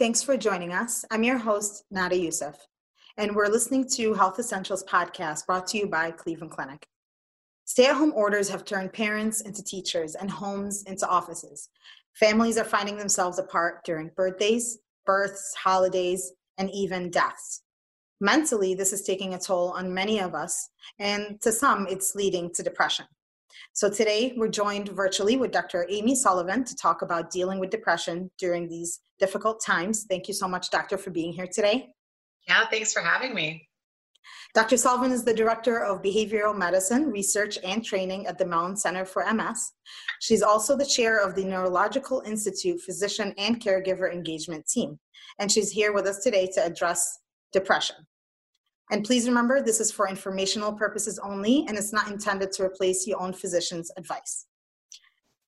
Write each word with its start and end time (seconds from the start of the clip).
thanks 0.00 0.22
for 0.22 0.34
joining 0.34 0.72
us. 0.72 1.04
I'm 1.10 1.22
your 1.22 1.36
host, 1.36 1.84
Nada 1.90 2.16
Youssef, 2.16 2.56
and 3.18 3.36
we're 3.36 3.48
listening 3.48 3.86
to 3.96 4.14
Health 4.14 4.38
Essentials 4.38 4.82
podcast 4.84 5.44
brought 5.44 5.66
to 5.66 5.76
you 5.76 5.88
by 5.88 6.10
Cleveland 6.10 6.52
Clinic. 6.52 6.86
Stay 7.66 7.84
at 7.84 7.96
home 7.96 8.14
orders 8.16 8.48
have 8.48 8.64
turned 8.64 8.94
parents 8.94 9.42
into 9.42 9.62
teachers 9.62 10.14
and 10.14 10.30
homes 10.30 10.84
into 10.84 11.06
offices. 11.06 11.68
Families 12.14 12.56
are 12.56 12.64
finding 12.64 12.96
themselves 12.96 13.38
apart 13.38 13.84
during 13.84 14.10
birthdays, 14.16 14.78
births, 15.04 15.54
holidays, 15.54 16.32
and 16.56 16.70
even 16.70 17.10
deaths. 17.10 17.60
Mentally, 18.22 18.74
this 18.74 18.94
is 18.94 19.02
taking 19.02 19.34
a 19.34 19.38
toll 19.38 19.74
on 19.76 19.92
many 19.92 20.18
of 20.18 20.34
us, 20.34 20.70
and 20.98 21.38
to 21.42 21.52
some, 21.52 21.86
it's 21.90 22.14
leading 22.14 22.50
to 22.54 22.62
depression. 22.62 23.04
So 23.72 23.88
today, 23.88 24.34
we're 24.36 24.48
joined 24.48 24.88
virtually 24.88 25.36
with 25.36 25.52
Dr. 25.52 25.86
Amy 25.88 26.14
Sullivan 26.14 26.64
to 26.64 26.76
talk 26.76 27.02
about 27.02 27.30
dealing 27.30 27.60
with 27.60 27.70
depression 27.70 28.30
during 28.36 28.68
these 28.68 29.00
difficult 29.18 29.62
times. 29.64 30.06
Thank 30.08 30.26
you 30.26 30.34
so 30.34 30.48
much, 30.48 30.70
Doctor, 30.70 30.98
for 30.98 31.10
being 31.10 31.32
here 31.32 31.46
today. 31.46 31.90
Yeah, 32.48 32.66
thanks 32.68 32.92
for 32.92 33.00
having 33.00 33.34
me. 33.34 33.68
Dr. 34.52 34.76
Sullivan 34.76 35.12
is 35.12 35.22
the 35.22 35.32
Director 35.32 35.84
of 35.84 36.02
Behavioral 36.02 36.56
Medicine 36.56 37.10
Research 37.10 37.58
and 37.62 37.84
Training 37.84 38.26
at 38.26 38.36
the 38.36 38.44
Mellen 38.44 38.76
Center 38.76 39.04
for 39.04 39.24
MS. 39.32 39.72
She's 40.18 40.42
also 40.42 40.76
the 40.76 40.84
chair 40.84 41.24
of 41.24 41.36
the 41.36 41.44
Neurological 41.44 42.22
Institute 42.26 42.80
Physician 42.80 43.32
and 43.38 43.60
Caregiver 43.60 44.12
Engagement 44.12 44.66
Team. 44.66 44.98
And 45.38 45.50
she's 45.50 45.70
here 45.70 45.92
with 45.92 46.06
us 46.06 46.18
today 46.18 46.50
to 46.54 46.64
address 46.64 47.20
depression. 47.52 47.96
And 48.90 49.04
please 49.04 49.28
remember, 49.28 49.62
this 49.62 49.80
is 49.80 49.92
for 49.92 50.08
informational 50.08 50.72
purposes 50.72 51.18
only, 51.18 51.64
and 51.68 51.76
it's 51.78 51.92
not 51.92 52.10
intended 52.10 52.52
to 52.52 52.64
replace 52.64 53.06
your 53.06 53.20
own 53.20 53.32
physician's 53.32 53.90
advice. 53.96 54.46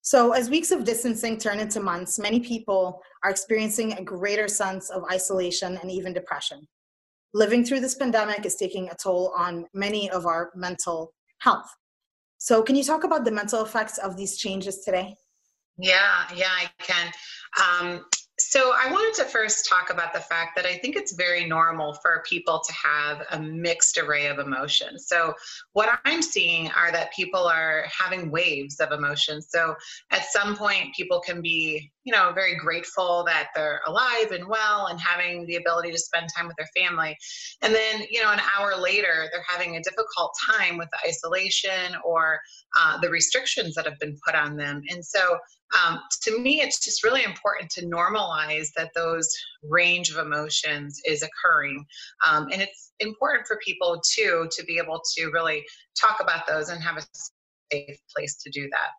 So, 0.03 0.33
as 0.33 0.51
weeks 0.51 0.73
of 0.73 0.84
distancing 0.84 1.39
turn 1.39 1.61
into 1.61 1.81
months, 1.81 2.19
many 2.19 2.41
people 2.41 3.03
are 3.23 3.31
experiencing 3.31 3.93
a 3.93 4.03
greater 4.03 4.49
sense 4.49 4.91
of 4.91 5.05
isolation 5.11 5.79
and 5.81 5.91
even 5.91 6.12
depression 6.12 6.67
living 7.34 7.65
through 7.65 7.81
this 7.81 7.95
pandemic 7.95 8.45
is 8.45 8.57
taking 8.57 8.89
a 8.89 8.95
toll 8.95 9.33
on 9.37 9.67
many 9.75 10.11
of 10.11 10.27
our 10.27 10.53
mental 10.55 11.12
health. 11.39 11.69
So, 12.39 12.62
can 12.62 12.77
you 12.77 12.84
talk 12.84 13.05
about 13.05 13.25
the 13.25 13.31
mental 13.31 13.65
effects 13.65 13.99
of 13.99 14.17
these 14.17 14.37
changes 14.37 14.81
today? 14.84 15.15
Yeah, 15.79 16.25
yeah, 16.34 16.51
I 16.51 16.71
can. 16.79 17.12
Um, 17.62 18.05
so, 18.53 18.75
I 18.77 18.92
wanted 18.92 19.14
to 19.22 19.31
first 19.31 19.67
talk 19.67 19.89
about 19.89 20.12
the 20.12 20.20
fact 20.20 20.56
that 20.56 20.67
I 20.67 20.75
think 20.75 20.95
it's 20.95 21.14
very 21.14 21.47
normal 21.47 21.95
for 22.03 22.22
people 22.28 22.61
to 22.62 22.72
have 22.75 23.22
a 23.31 23.41
mixed 23.41 23.97
array 23.97 24.27
of 24.27 24.39
emotions. 24.39 25.06
So, 25.06 25.33
what 25.72 25.98
I'm 26.05 26.20
seeing 26.20 26.70
are 26.72 26.92
that 26.92 27.14
people 27.14 27.44
are 27.44 27.86
having 27.86 28.31
waves 28.31 28.78
of 28.78 28.92
emotions. 28.92 29.47
So, 29.48 29.75
at 30.11 30.27
some 30.27 30.55
point, 30.55 30.94
people 30.94 31.19
can 31.20 31.41
be, 31.41 31.91
you 32.05 32.12
know, 32.12 32.31
very 32.34 32.55
grateful 32.55 33.25
that 33.25 33.48
they're 33.55 33.81
alive 33.86 34.33
and 34.33 34.47
well 34.47 34.89
and 34.89 35.00
having 35.00 35.47
the 35.47 35.56
ability 35.56 35.91
to 35.91 35.98
spend 35.98 36.28
time 36.37 36.47
with 36.47 36.56
their 36.59 36.69
family. 36.77 37.16
And 37.62 37.75
then, 37.75 38.03
you 38.10 38.22
know, 38.22 38.32
an 38.32 38.41
hour 38.54 38.77
later, 38.77 39.31
they're 39.32 39.47
having 39.48 39.77
a 39.77 39.82
difficult 39.82 40.37
time 40.50 40.77
with 40.77 40.91
the 40.91 41.09
isolation 41.09 41.97
or 42.04 42.38
uh, 42.78 43.00
the 43.00 43.09
restrictions 43.09 43.75
that 43.77 43.87
have 43.87 43.98
been 43.98 44.19
put 44.27 44.34
on 44.34 44.59
them. 44.59 44.82
And 44.91 45.03
so, 45.03 45.38
um, 45.81 46.00
to 46.22 46.38
me, 46.38 46.60
it's 46.60 46.81
just 46.81 47.03
really 47.03 47.25
important 47.25 47.71
to 47.72 47.87
normalize 47.87 48.69
that 48.77 48.91
those 48.94 49.28
range 49.62 50.10
of 50.10 50.19
emotions 50.19 51.00
is 51.05 51.22
occurring. 51.22 51.84
Um, 52.27 52.49
and 52.53 52.60
it's 52.60 52.93
important 53.00 53.47
for 53.47 53.59
people 53.65 54.00
too 54.15 54.49
to 54.50 54.65
be 54.65 54.78
able 54.78 55.00
to 55.16 55.27
really 55.31 55.65
talk 55.99 56.19
about 56.21 56.47
those 56.47 56.69
and 56.69 56.83
have 56.83 56.99
a 56.99 57.03
safe 57.72 57.99
place 58.15 58.37
to 58.43 58.50
do 58.50 58.69
that. 58.71 58.91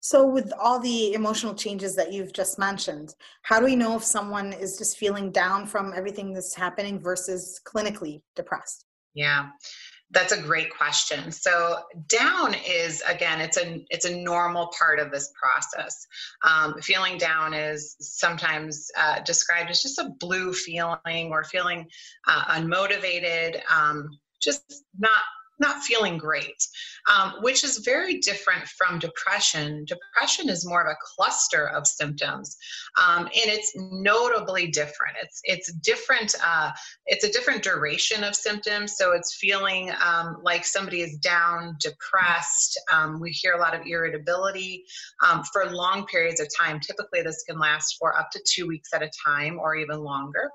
So, 0.00 0.24
with 0.24 0.52
all 0.60 0.78
the 0.78 1.14
emotional 1.14 1.52
changes 1.52 1.96
that 1.96 2.12
you've 2.12 2.32
just 2.32 2.60
mentioned, 2.60 3.14
how 3.42 3.58
do 3.58 3.64
we 3.64 3.74
know 3.74 3.96
if 3.96 4.04
someone 4.04 4.52
is 4.52 4.78
just 4.78 4.98
feeling 4.98 5.32
down 5.32 5.66
from 5.66 5.92
everything 5.96 6.32
that's 6.32 6.54
happening 6.54 7.00
versus 7.00 7.60
clinically 7.66 8.22
depressed? 8.36 8.84
Yeah. 9.14 9.48
That's 10.12 10.32
a 10.32 10.40
great 10.40 10.70
question. 10.70 11.32
So 11.32 11.80
down 12.08 12.54
is 12.54 13.02
again, 13.08 13.40
it's 13.40 13.56
a 13.56 13.84
it's 13.90 14.04
a 14.04 14.16
normal 14.16 14.72
part 14.78 15.00
of 15.00 15.10
this 15.10 15.32
process. 15.40 16.06
Um, 16.44 16.80
feeling 16.80 17.18
down 17.18 17.54
is 17.54 17.96
sometimes 18.00 18.88
uh, 18.96 19.20
described 19.20 19.70
as 19.70 19.82
just 19.82 19.98
a 19.98 20.10
blue 20.20 20.52
feeling 20.52 21.30
or 21.32 21.42
feeling 21.42 21.88
uh, 22.28 22.44
unmotivated, 22.56 23.60
um, 23.70 24.10
just 24.40 24.84
not 24.96 25.10
not 25.58 25.82
feeling 25.82 26.18
great, 26.18 26.66
um, 27.10 27.34
which 27.40 27.64
is 27.64 27.78
very 27.78 28.18
different 28.18 28.66
from 28.68 28.98
depression. 28.98 29.84
Depression 29.86 30.48
is 30.48 30.66
more 30.66 30.82
of 30.82 30.88
a 30.88 30.96
cluster 31.16 31.68
of 31.68 31.86
symptoms, 31.86 32.56
um, 33.00 33.24
and 33.24 33.30
it's 33.34 33.72
notably 33.76 34.68
different. 34.68 35.16
It's 35.22 35.40
it's 35.44 35.72
different. 35.72 36.34
Uh, 36.44 36.72
it's 37.06 37.24
a 37.24 37.32
different 37.32 37.62
duration 37.62 38.24
of 38.24 38.34
symptoms. 38.34 38.96
So 38.96 39.12
it's 39.12 39.36
feeling 39.36 39.90
um, 40.04 40.38
like 40.42 40.64
somebody 40.64 41.00
is 41.00 41.16
down, 41.18 41.76
depressed. 41.80 42.78
Um, 42.92 43.20
we 43.20 43.30
hear 43.30 43.54
a 43.54 43.60
lot 43.60 43.74
of 43.74 43.86
irritability 43.86 44.84
um, 45.26 45.42
for 45.52 45.66
long 45.70 46.06
periods 46.06 46.40
of 46.40 46.48
time. 46.56 46.80
Typically, 46.80 47.22
this 47.22 47.42
can 47.48 47.58
last 47.58 47.96
for 47.98 48.16
up 48.18 48.30
to 48.32 48.40
two 48.46 48.66
weeks 48.66 48.90
at 48.94 49.02
a 49.02 49.10
time, 49.24 49.58
or 49.58 49.76
even 49.76 50.00
longer. 50.00 50.50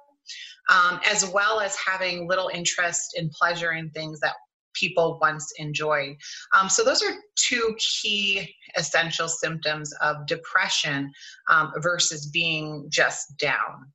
Um, 0.70 1.02
as 1.06 1.26
well 1.26 1.60
as 1.60 1.76
having 1.76 2.28
little 2.28 2.50
interest 2.54 3.16
in 3.18 3.30
pleasure 3.30 3.74
in 3.74 3.90
things 3.90 4.20
that 4.20 4.36
people 4.74 5.18
once 5.22 5.52
enjoyed. 5.58 6.16
Um, 6.58 6.70
so, 6.70 6.84
those 6.84 7.02
are 7.02 7.12
two 7.36 7.76
key 7.78 8.54
essential 8.76 9.28
symptoms 9.28 9.94
of 10.02 10.26
depression 10.28 11.12
um, 11.50 11.72
versus 11.78 12.28
being 12.28 12.88
just 12.90 13.38
down. 13.38 13.92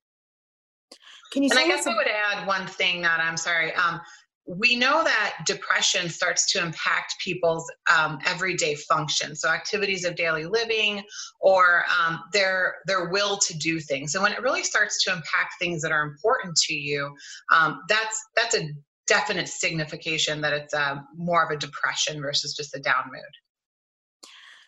Can 1.32 1.42
you? 1.42 1.50
And 1.50 1.58
I 1.58 1.66
guess 1.66 1.86
I 1.86 1.94
would 1.94 2.06
add 2.06 2.46
one 2.46 2.66
thing. 2.66 3.02
That 3.02 3.20
I'm 3.20 3.36
sorry. 3.36 3.74
Um, 3.74 4.00
we 4.46 4.76
know 4.76 5.02
that 5.02 5.38
depression 5.44 6.08
starts 6.08 6.50
to 6.52 6.62
impact 6.62 7.16
people's 7.22 7.68
um, 7.92 8.18
everyday 8.26 8.74
function 8.74 9.34
so 9.34 9.48
activities 9.48 10.04
of 10.04 10.14
daily 10.14 10.46
living 10.46 11.02
or 11.40 11.84
um, 12.00 12.20
their 12.32 12.76
their 12.86 13.08
will 13.08 13.36
to 13.38 13.56
do 13.58 13.80
things 13.80 14.14
and 14.14 14.22
when 14.22 14.32
it 14.32 14.40
really 14.42 14.62
starts 14.62 15.02
to 15.02 15.10
impact 15.10 15.54
things 15.58 15.82
that 15.82 15.90
are 15.90 16.02
important 16.02 16.56
to 16.56 16.74
you 16.74 17.12
um, 17.52 17.80
that's 17.88 18.24
that's 18.36 18.54
a 18.54 18.68
definite 19.06 19.48
signification 19.48 20.40
that 20.40 20.52
it's 20.52 20.74
uh, 20.74 20.96
more 21.16 21.44
of 21.44 21.50
a 21.50 21.56
depression 21.56 22.20
versus 22.20 22.54
just 22.54 22.76
a 22.76 22.80
down 22.80 23.04
mood. 23.06 23.22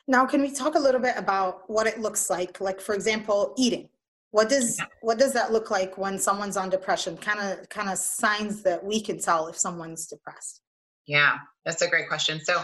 Now, 0.06 0.24
can 0.24 0.40
we 0.40 0.50
talk 0.50 0.74
a 0.74 0.78
little 0.78 1.00
bit 1.00 1.14
about 1.16 1.68
what 1.68 1.86
it 1.86 2.00
looks 2.00 2.30
like? 2.30 2.60
Like, 2.60 2.80
for 2.80 2.94
example, 2.94 3.54
eating. 3.58 3.88
What 4.30 4.48
does 4.48 4.78
what 5.00 5.18
does 5.18 5.32
that 5.32 5.52
look 5.52 5.70
like 5.70 5.96
when 5.96 6.18
someone's 6.18 6.56
on 6.56 6.68
depression? 6.68 7.16
Kind 7.16 7.40
of 7.40 7.68
kind 7.70 7.88
of 7.88 7.96
signs 7.98 8.62
that 8.62 8.84
we 8.84 9.00
can 9.00 9.18
tell 9.18 9.48
if 9.48 9.56
someone's 9.56 10.06
depressed. 10.06 10.60
Yeah, 11.08 11.38
that's 11.64 11.82
a 11.82 11.88
great 11.88 12.06
question. 12.06 12.38
So, 12.44 12.62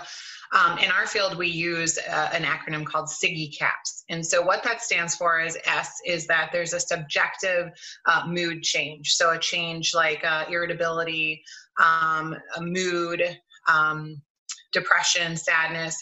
um, 0.52 0.78
in 0.78 0.90
our 0.90 1.06
field, 1.06 1.36
we 1.36 1.48
use 1.48 1.98
uh, 1.98 2.28
an 2.32 2.44
acronym 2.44 2.84
called 2.84 3.06
SIGI 3.06 3.58
CAPS. 3.58 4.04
And 4.10 4.24
so, 4.24 4.42
what 4.42 4.62
that 4.62 4.82
stands 4.82 5.16
for 5.16 5.40
is 5.40 5.58
S 5.64 5.90
is 6.06 6.26
that 6.26 6.50
there's 6.52 6.74
a 6.74 6.78
subjective 6.78 7.70
uh, 8.06 8.24
mood 8.28 8.62
change. 8.62 9.14
So, 9.14 9.30
a 9.30 9.38
change 9.38 9.94
like 9.94 10.22
uh, 10.24 10.44
irritability, 10.48 11.42
um, 11.80 12.36
a 12.56 12.60
mood, 12.60 13.22
um, 13.66 14.20
depression, 14.74 15.36
sadness. 15.36 15.96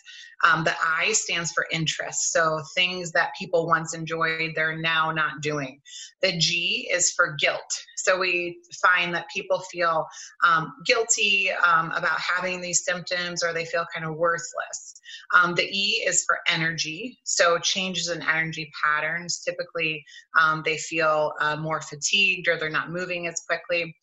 Um, 0.44 0.64
the 0.64 0.74
I 0.84 1.12
stands 1.12 1.52
for 1.52 1.66
interest. 1.70 2.32
So 2.32 2.60
things 2.74 3.12
that 3.12 3.30
people 3.38 3.68
once 3.68 3.94
enjoyed, 3.94 4.52
they're 4.56 4.76
now 4.76 5.12
not 5.12 5.40
doing. 5.40 5.80
The 6.20 6.36
G 6.36 6.90
is 6.92 7.12
for 7.12 7.36
guilt. 7.38 7.60
So 7.96 8.18
we 8.18 8.58
find 8.82 9.14
that 9.14 9.28
people 9.32 9.60
feel 9.60 10.04
um, 10.44 10.72
guilty 10.84 11.50
um, 11.64 11.92
about 11.92 12.18
having 12.18 12.60
these 12.60 12.84
symptoms 12.84 13.44
or 13.44 13.52
they 13.52 13.64
feel 13.64 13.86
kind 13.94 14.04
of 14.04 14.16
worthless. 14.16 15.00
Um, 15.32 15.54
the 15.54 15.64
E 15.64 16.02
is 16.04 16.24
for 16.24 16.38
energy. 16.48 17.20
So 17.22 17.58
changes 17.58 18.08
in 18.08 18.22
energy 18.22 18.72
patterns. 18.84 19.42
Typically, 19.44 20.04
um, 20.36 20.62
they 20.64 20.78
feel 20.78 21.34
uh, 21.40 21.54
more 21.54 21.80
fatigued 21.80 22.48
or 22.48 22.58
they're 22.58 22.68
not 22.68 22.90
moving 22.90 23.28
as 23.28 23.40
quickly. 23.46 23.94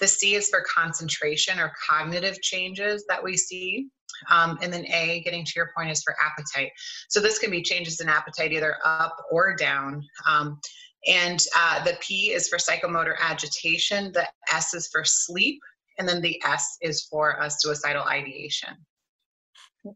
The 0.00 0.08
C 0.08 0.34
is 0.34 0.48
for 0.48 0.62
concentration 0.62 1.60
or 1.60 1.72
cognitive 1.88 2.40
changes 2.42 3.04
that 3.08 3.22
we 3.22 3.36
see. 3.36 3.88
Um, 4.30 4.58
and 4.62 4.72
then 4.72 4.86
A, 4.86 5.22
getting 5.24 5.44
to 5.44 5.52
your 5.56 5.70
point, 5.76 5.90
is 5.90 6.02
for 6.02 6.14
appetite. 6.20 6.70
So 7.08 7.20
this 7.20 7.38
can 7.38 7.50
be 7.50 7.62
changes 7.62 8.00
in 8.00 8.08
appetite 8.08 8.52
either 8.52 8.76
up 8.84 9.16
or 9.30 9.54
down. 9.54 10.02
Um, 10.26 10.60
And 11.06 11.38
uh, 11.54 11.84
the 11.84 11.98
P 12.00 12.32
is 12.32 12.48
for 12.48 12.56
psychomotor 12.56 13.14
agitation, 13.20 14.10
the 14.12 14.26
S 14.50 14.72
is 14.72 14.88
for 14.90 15.04
sleep, 15.04 15.60
and 15.98 16.08
then 16.08 16.22
the 16.22 16.40
S 16.44 16.78
is 16.80 17.04
for 17.10 17.38
uh, 17.42 17.50
suicidal 17.50 18.04
ideation. 18.04 18.74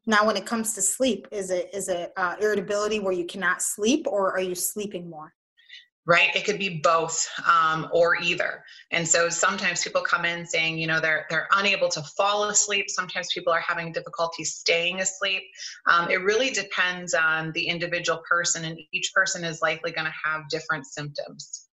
Now, 0.04 0.26
when 0.26 0.36
it 0.36 0.44
comes 0.44 0.74
to 0.74 0.82
sleep, 0.82 1.26
is 1.32 1.50
it 1.50 1.70
is 1.72 1.88
it 1.88 2.12
uh, 2.18 2.36
irritability 2.42 3.00
where 3.00 3.14
you 3.14 3.24
cannot 3.24 3.62
sleep, 3.62 4.06
or 4.06 4.32
are 4.32 4.42
you 4.42 4.54
sleeping 4.54 5.08
more? 5.08 5.32
Right? 6.08 6.34
It 6.34 6.46
could 6.46 6.58
be 6.58 6.80
both 6.82 7.28
um, 7.46 7.86
or 7.92 8.16
either. 8.16 8.64
And 8.90 9.06
so 9.06 9.28
sometimes 9.28 9.84
people 9.84 10.00
come 10.00 10.24
in 10.24 10.46
saying 10.46 10.78
you 10.78 10.86
know 10.86 11.00
they're 11.00 11.26
they're 11.28 11.46
unable 11.52 11.88
to 11.90 12.02
fall 12.16 12.44
asleep. 12.44 12.86
Sometimes 12.88 13.28
people 13.32 13.52
are 13.52 13.60
having 13.60 13.92
difficulty 13.92 14.42
staying 14.42 15.00
asleep. 15.00 15.42
Um, 15.86 16.10
it 16.10 16.22
really 16.22 16.50
depends 16.50 17.12
on 17.12 17.52
the 17.52 17.68
individual 17.68 18.22
person 18.28 18.64
and 18.64 18.78
each 18.90 19.12
person 19.14 19.44
is 19.44 19.60
likely 19.60 19.92
going 19.92 20.06
to 20.06 20.14
have 20.24 20.48
different 20.48 20.86
symptoms. 20.86 21.68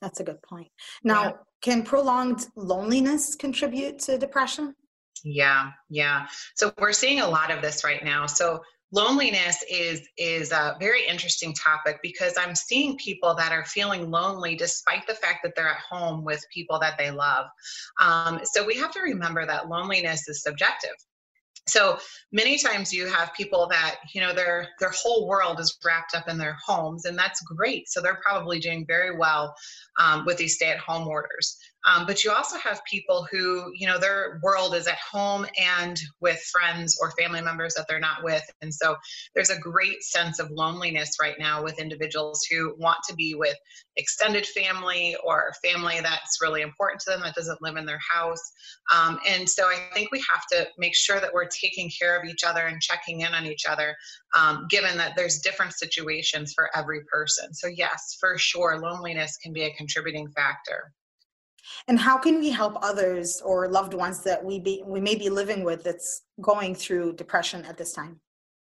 That's 0.00 0.18
a 0.18 0.24
good 0.24 0.42
point. 0.42 0.68
Now 1.04 1.22
yeah. 1.22 1.32
can 1.60 1.82
prolonged 1.82 2.48
loneliness 2.56 3.34
contribute 3.36 3.98
to 4.00 4.16
depression? 4.16 4.74
Yeah 5.24 5.72
yeah. 5.90 6.26
So 6.56 6.72
we're 6.78 6.94
seeing 6.94 7.20
a 7.20 7.28
lot 7.28 7.50
of 7.50 7.60
this 7.60 7.84
right 7.84 8.02
now. 8.02 8.24
So 8.24 8.62
loneliness 8.92 9.64
is 9.70 10.06
is 10.18 10.52
a 10.52 10.76
very 10.78 11.06
interesting 11.06 11.54
topic 11.54 11.98
because 12.02 12.34
i'm 12.38 12.54
seeing 12.54 12.96
people 12.98 13.34
that 13.34 13.50
are 13.50 13.64
feeling 13.64 14.10
lonely 14.10 14.54
despite 14.54 15.06
the 15.06 15.14
fact 15.14 15.38
that 15.42 15.54
they're 15.56 15.68
at 15.68 15.78
home 15.78 16.24
with 16.24 16.44
people 16.52 16.78
that 16.78 16.98
they 16.98 17.10
love. 17.10 17.46
Um, 18.00 18.40
so 18.44 18.64
we 18.64 18.74
have 18.76 18.92
to 18.92 19.00
remember 19.00 19.46
that 19.46 19.68
loneliness 19.68 20.28
is 20.28 20.42
subjective. 20.42 20.96
So 21.68 21.98
many 22.32 22.58
times 22.58 22.92
you 22.92 23.06
have 23.06 23.32
people 23.34 23.68
that 23.68 23.96
you 24.12 24.20
know 24.20 24.32
their 24.32 24.68
their 24.80 24.90
whole 24.90 25.28
world 25.28 25.60
is 25.60 25.78
wrapped 25.84 26.14
up 26.14 26.28
in 26.28 26.36
their 26.36 26.56
homes 26.64 27.04
and 27.04 27.16
that's 27.16 27.40
great. 27.42 27.88
So 27.88 28.00
they're 28.00 28.20
probably 28.22 28.58
doing 28.58 28.84
very 28.86 29.16
well 29.16 29.54
um, 30.00 30.24
with 30.26 30.38
these 30.38 30.56
stay-at-home 30.56 31.06
orders 31.06 31.56
um, 31.84 32.06
but 32.06 32.22
you 32.22 32.30
also 32.30 32.56
have 32.58 32.80
people 32.84 33.26
who, 33.30 33.72
you 33.74 33.86
know, 33.86 33.98
their 33.98 34.40
world 34.42 34.74
is 34.74 34.86
at 34.86 34.98
home 34.98 35.46
and 35.60 36.00
with 36.20 36.40
friends 36.52 36.96
or 37.00 37.10
family 37.12 37.40
members 37.40 37.74
that 37.74 37.86
they're 37.88 37.98
not 37.98 38.22
with. 38.22 38.42
And 38.60 38.72
so 38.72 38.96
there's 39.34 39.50
a 39.50 39.58
great 39.58 40.02
sense 40.02 40.38
of 40.38 40.50
loneliness 40.50 41.16
right 41.20 41.34
now 41.38 41.62
with 41.62 41.80
individuals 41.80 42.44
who 42.50 42.74
want 42.78 42.98
to 43.08 43.14
be 43.14 43.34
with 43.34 43.56
extended 43.96 44.46
family 44.46 45.16
or 45.24 45.52
family 45.64 45.98
that's 46.00 46.40
really 46.40 46.62
important 46.62 47.00
to 47.00 47.10
them 47.10 47.20
that 47.22 47.34
doesn't 47.34 47.60
live 47.60 47.76
in 47.76 47.84
their 47.84 48.00
house. 48.10 48.52
Um, 48.92 49.18
and 49.28 49.48
so 49.48 49.64
I 49.64 49.78
think 49.92 50.12
we 50.12 50.22
have 50.30 50.46
to 50.52 50.68
make 50.78 50.94
sure 50.94 51.20
that 51.20 51.32
we're 51.32 51.48
taking 51.48 51.90
care 51.90 52.16
of 52.16 52.24
each 52.24 52.44
other 52.44 52.60
and 52.60 52.80
checking 52.80 53.20
in 53.22 53.34
on 53.34 53.44
each 53.44 53.66
other, 53.68 53.96
um, 54.36 54.66
given 54.70 54.96
that 54.98 55.14
there's 55.16 55.40
different 55.40 55.72
situations 55.72 56.52
for 56.54 56.70
every 56.76 57.00
person. 57.12 57.52
So, 57.52 57.66
yes, 57.66 58.16
for 58.20 58.38
sure, 58.38 58.78
loneliness 58.80 59.36
can 59.36 59.52
be 59.52 59.64
a 59.64 59.74
contributing 59.74 60.28
factor 60.30 60.92
and 61.88 61.98
how 61.98 62.18
can 62.18 62.38
we 62.38 62.50
help 62.50 62.76
others 62.82 63.40
or 63.44 63.68
loved 63.68 63.94
ones 63.94 64.22
that 64.22 64.42
we 64.42 64.58
be 64.58 64.82
we 64.86 65.00
may 65.00 65.14
be 65.14 65.28
living 65.28 65.64
with 65.64 65.84
that's 65.84 66.22
going 66.40 66.74
through 66.74 67.12
depression 67.14 67.64
at 67.64 67.76
this 67.76 67.92
time 67.92 68.20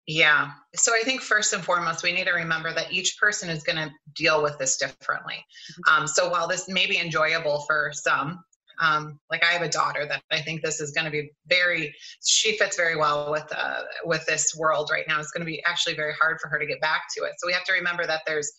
yeah 0.08 0.52
so 0.76 0.92
i 0.94 1.04
think 1.04 1.22
first 1.22 1.54
and 1.54 1.64
foremost 1.64 2.04
we 2.04 2.12
need 2.12 2.26
to 2.26 2.34
remember 2.34 2.74
that 2.74 2.92
each 2.92 3.18
person 3.20 3.50
is 3.50 3.64
going 3.64 3.78
to 3.78 3.92
deal 4.16 4.42
with 4.42 4.58
this 4.58 4.78
differently 4.78 5.36
mm-hmm. 5.36 6.02
um, 6.02 6.08
so 6.08 6.30
while 6.30 6.48
this 6.48 6.68
may 6.68 6.88
be 6.88 6.98
enjoyable 6.98 7.62
for 7.62 7.92
some 7.94 8.44
um, 8.82 9.20
like 9.30 9.44
I 9.44 9.52
have 9.52 9.62
a 9.62 9.70
daughter 9.70 10.06
that 10.08 10.24
I 10.32 10.42
think 10.42 10.62
this 10.62 10.82
is 10.82 10.92
going 10.92 11.06
to 11.06 11.12
be 11.12 11.32
very. 11.48 11.94
She 12.26 12.58
fits 12.58 12.76
very 12.76 12.96
well 12.96 13.32
with 13.32 13.46
uh, 13.56 13.82
with 14.06 14.26
this 14.26 14.56
world 14.58 14.90
right 14.92 15.06
now. 15.08 15.20
It's 15.20 15.32
going 15.32 15.46
to 15.46 15.50
be 15.50 15.64
actually 15.66 15.96
very 15.96 16.14
hard 16.20 16.40
for 16.42 16.48
her 16.50 16.58
to 16.58 16.66
get 16.66 16.82
back 16.82 17.04
to 17.16 17.24
it. 17.26 17.34
So 17.38 17.46
we 17.46 17.54
have 17.54 17.64
to 17.66 17.74
remember 17.74 18.08
that 18.08 18.22
there's 18.26 18.52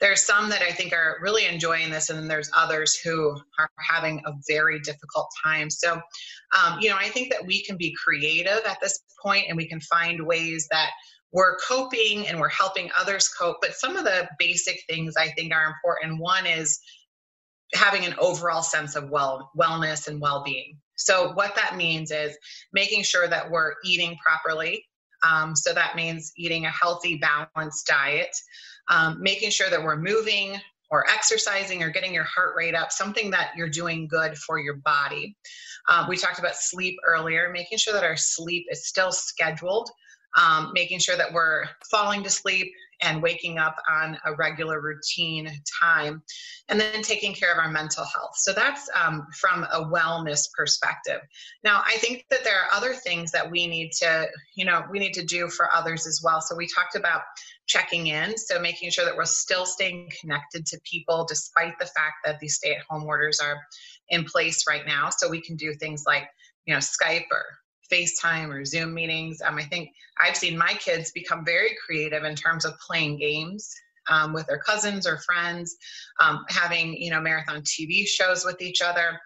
there's 0.00 0.24
some 0.24 0.48
that 0.48 0.62
I 0.62 0.72
think 0.72 0.92
are 0.92 1.18
really 1.20 1.46
enjoying 1.46 1.90
this, 1.90 2.08
and 2.08 2.18
then 2.18 2.26
there's 2.26 2.50
others 2.56 2.96
who 2.96 3.38
are 3.58 3.70
having 3.78 4.22
a 4.24 4.32
very 4.48 4.80
difficult 4.80 5.28
time. 5.44 5.68
So, 5.68 6.00
um, 6.58 6.80
you 6.80 6.88
know, 6.88 6.96
I 6.96 7.08
think 7.08 7.30
that 7.32 7.44
we 7.44 7.62
can 7.62 7.76
be 7.76 7.94
creative 8.02 8.60
at 8.66 8.78
this 8.80 9.00
point 9.22 9.46
and 9.48 9.56
we 9.56 9.68
can 9.68 9.80
find 9.80 10.26
ways 10.26 10.66
that 10.70 10.90
we're 11.32 11.56
coping 11.56 12.26
and 12.26 12.40
we're 12.40 12.48
helping 12.48 12.90
others 12.98 13.28
cope. 13.28 13.58
But 13.60 13.74
some 13.74 13.96
of 13.96 14.04
the 14.04 14.28
basic 14.38 14.82
things 14.88 15.16
I 15.16 15.28
think 15.28 15.52
are 15.52 15.66
important. 15.66 16.18
One 16.18 16.46
is 16.46 16.80
having 17.74 18.04
an 18.04 18.14
overall 18.18 18.62
sense 18.62 18.96
of 18.96 19.10
well 19.10 19.50
wellness 19.56 20.08
and 20.08 20.20
well-being. 20.20 20.76
So 20.96 21.32
what 21.34 21.54
that 21.56 21.76
means 21.76 22.10
is 22.10 22.36
making 22.72 23.04
sure 23.04 23.28
that 23.28 23.50
we're 23.50 23.74
eating 23.84 24.16
properly. 24.24 24.84
Um, 25.22 25.54
so 25.54 25.72
that 25.72 25.94
means 25.94 26.32
eating 26.36 26.64
a 26.64 26.70
healthy, 26.70 27.18
balanced 27.18 27.86
diet 27.86 28.34
um, 28.90 29.22
making 29.22 29.50
sure 29.50 29.70
that 29.70 29.82
we're 29.82 29.96
moving 29.96 30.60
or 30.90 31.08
exercising 31.08 31.82
or 31.82 31.90
getting 31.90 32.12
your 32.12 32.24
heart 32.24 32.54
rate 32.56 32.74
up, 32.74 32.90
something 32.90 33.30
that 33.30 33.52
you're 33.56 33.70
doing 33.70 34.08
good 34.08 34.36
for 34.36 34.58
your 34.58 34.74
body. 34.74 35.36
Um, 35.88 36.08
we 36.08 36.16
talked 36.16 36.40
about 36.40 36.56
sleep 36.56 36.98
earlier, 37.06 37.50
making 37.50 37.78
sure 37.78 37.94
that 37.94 38.04
our 38.04 38.16
sleep 38.16 38.66
is 38.70 38.86
still 38.86 39.12
scheduled, 39.12 39.88
um, 40.36 40.72
making 40.74 40.98
sure 40.98 41.16
that 41.16 41.32
we're 41.32 41.64
falling 41.90 42.22
to 42.24 42.30
sleep 42.30 42.72
and 43.02 43.22
waking 43.22 43.58
up 43.58 43.76
on 43.90 44.18
a 44.24 44.34
regular 44.34 44.80
routine 44.80 45.50
time, 45.82 46.22
and 46.68 46.80
then 46.80 47.02
taking 47.02 47.34
care 47.34 47.52
of 47.52 47.58
our 47.58 47.70
mental 47.70 48.04
health. 48.04 48.32
So 48.36 48.52
that's 48.52 48.88
um, 48.94 49.26
from 49.34 49.64
a 49.64 49.84
wellness 49.84 50.48
perspective. 50.56 51.20
Now, 51.64 51.82
I 51.86 51.96
think 51.98 52.26
that 52.30 52.44
there 52.44 52.60
are 52.60 52.72
other 52.72 52.92
things 52.92 53.32
that 53.32 53.50
we 53.50 53.66
need 53.66 53.92
to, 54.00 54.26
you 54.54 54.64
know, 54.64 54.84
we 54.90 54.98
need 54.98 55.14
to 55.14 55.24
do 55.24 55.48
for 55.48 55.72
others 55.74 56.06
as 56.06 56.20
well. 56.22 56.40
So 56.40 56.54
we 56.54 56.66
talked 56.66 56.96
about 56.96 57.22
checking 57.66 58.08
in, 58.08 58.36
so 58.36 58.58
making 58.60 58.90
sure 58.90 59.04
that 59.04 59.16
we're 59.16 59.24
still 59.24 59.64
staying 59.64 60.10
connected 60.20 60.66
to 60.66 60.80
people 60.84 61.24
despite 61.28 61.78
the 61.78 61.86
fact 61.86 62.16
that 62.24 62.38
these 62.40 62.56
stay-at-home 62.56 63.04
orders 63.04 63.40
are 63.40 63.58
in 64.08 64.24
place 64.24 64.64
right 64.68 64.86
now. 64.86 65.08
So 65.10 65.28
we 65.28 65.40
can 65.40 65.56
do 65.56 65.72
things 65.74 66.04
like, 66.06 66.28
you 66.66 66.74
know, 66.74 66.80
Skype 66.80 67.26
or 67.30 67.44
FaceTime 67.90 68.48
or 68.48 68.64
Zoom 68.64 68.94
meetings. 68.94 69.42
Um, 69.42 69.56
I 69.56 69.64
think 69.64 69.90
I've 70.20 70.36
seen 70.36 70.56
my 70.56 70.74
kids 70.74 71.10
become 71.12 71.44
very 71.44 71.76
creative 71.84 72.24
in 72.24 72.34
terms 72.34 72.64
of 72.64 72.78
playing 72.78 73.18
games 73.18 73.74
um, 74.08 74.32
with 74.32 74.46
their 74.46 74.58
cousins 74.58 75.06
or 75.06 75.18
friends, 75.18 75.76
um, 76.20 76.44
having 76.48 76.94
you 76.94 77.10
know 77.10 77.20
marathon 77.20 77.62
TV 77.62 78.06
shows 78.06 78.44
with 78.44 78.60
each 78.60 78.80
other. 78.82 79.20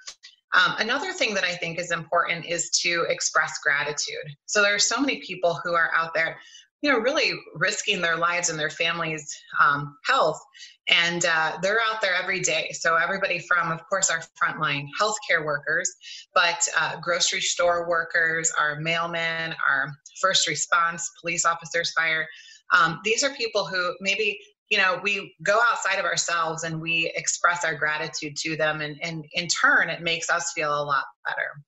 Um, 0.54 0.76
another 0.78 1.12
thing 1.12 1.34
that 1.34 1.44
I 1.44 1.54
think 1.56 1.80
is 1.80 1.90
important 1.90 2.46
is 2.46 2.70
to 2.82 3.04
express 3.08 3.58
gratitude. 3.62 4.36
So 4.46 4.62
there 4.62 4.74
are 4.74 4.78
so 4.80 5.00
many 5.00 5.20
people 5.20 5.58
who 5.64 5.74
are 5.74 5.90
out 5.94 6.14
there 6.14 6.38
you 6.84 6.92
know, 6.92 6.98
really 6.98 7.32
risking 7.54 8.02
their 8.02 8.16
lives 8.16 8.50
and 8.50 8.58
their 8.58 8.68
families' 8.68 9.34
um, 9.58 9.96
health. 10.04 10.38
And 10.86 11.24
uh, 11.24 11.56
they're 11.62 11.80
out 11.80 12.02
there 12.02 12.14
every 12.14 12.40
day. 12.40 12.72
So, 12.72 12.96
everybody 12.96 13.38
from, 13.38 13.72
of 13.72 13.80
course, 13.88 14.10
our 14.10 14.20
frontline 14.40 14.84
healthcare 15.00 15.42
workers, 15.46 15.90
but 16.34 16.62
uh, 16.78 17.00
grocery 17.00 17.40
store 17.40 17.88
workers, 17.88 18.52
our 18.60 18.78
mailmen, 18.82 19.54
our 19.66 19.96
first 20.20 20.46
response, 20.46 21.10
police 21.22 21.46
officers, 21.46 21.90
fire. 21.92 22.28
Um, 22.78 23.00
these 23.02 23.24
are 23.24 23.30
people 23.30 23.64
who 23.64 23.94
maybe 24.02 24.38
you 24.68 24.76
know 24.76 25.00
we 25.02 25.34
go 25.42 25.58
outside 25.70 25.98
of 25.98 26.04
ourselves 26.04 26.64
and 26.64 26.82
we 26.82 27.10
express 27.16 27.64
our 27.64 27.74
gratitude 27.74 28.36
to 28.36 28.56
them 28.56 28.82
and, 28.82 28.96
and 29.02 29.24
in 29.32 29.46
turn 29.48 29.90
it 29.90 30.00
makes 30.00 30.30
us 30.30 30.52
feel 30.54 30.70
a 30.70 30.82
lot 30.82 31.04
better 31.26 31.62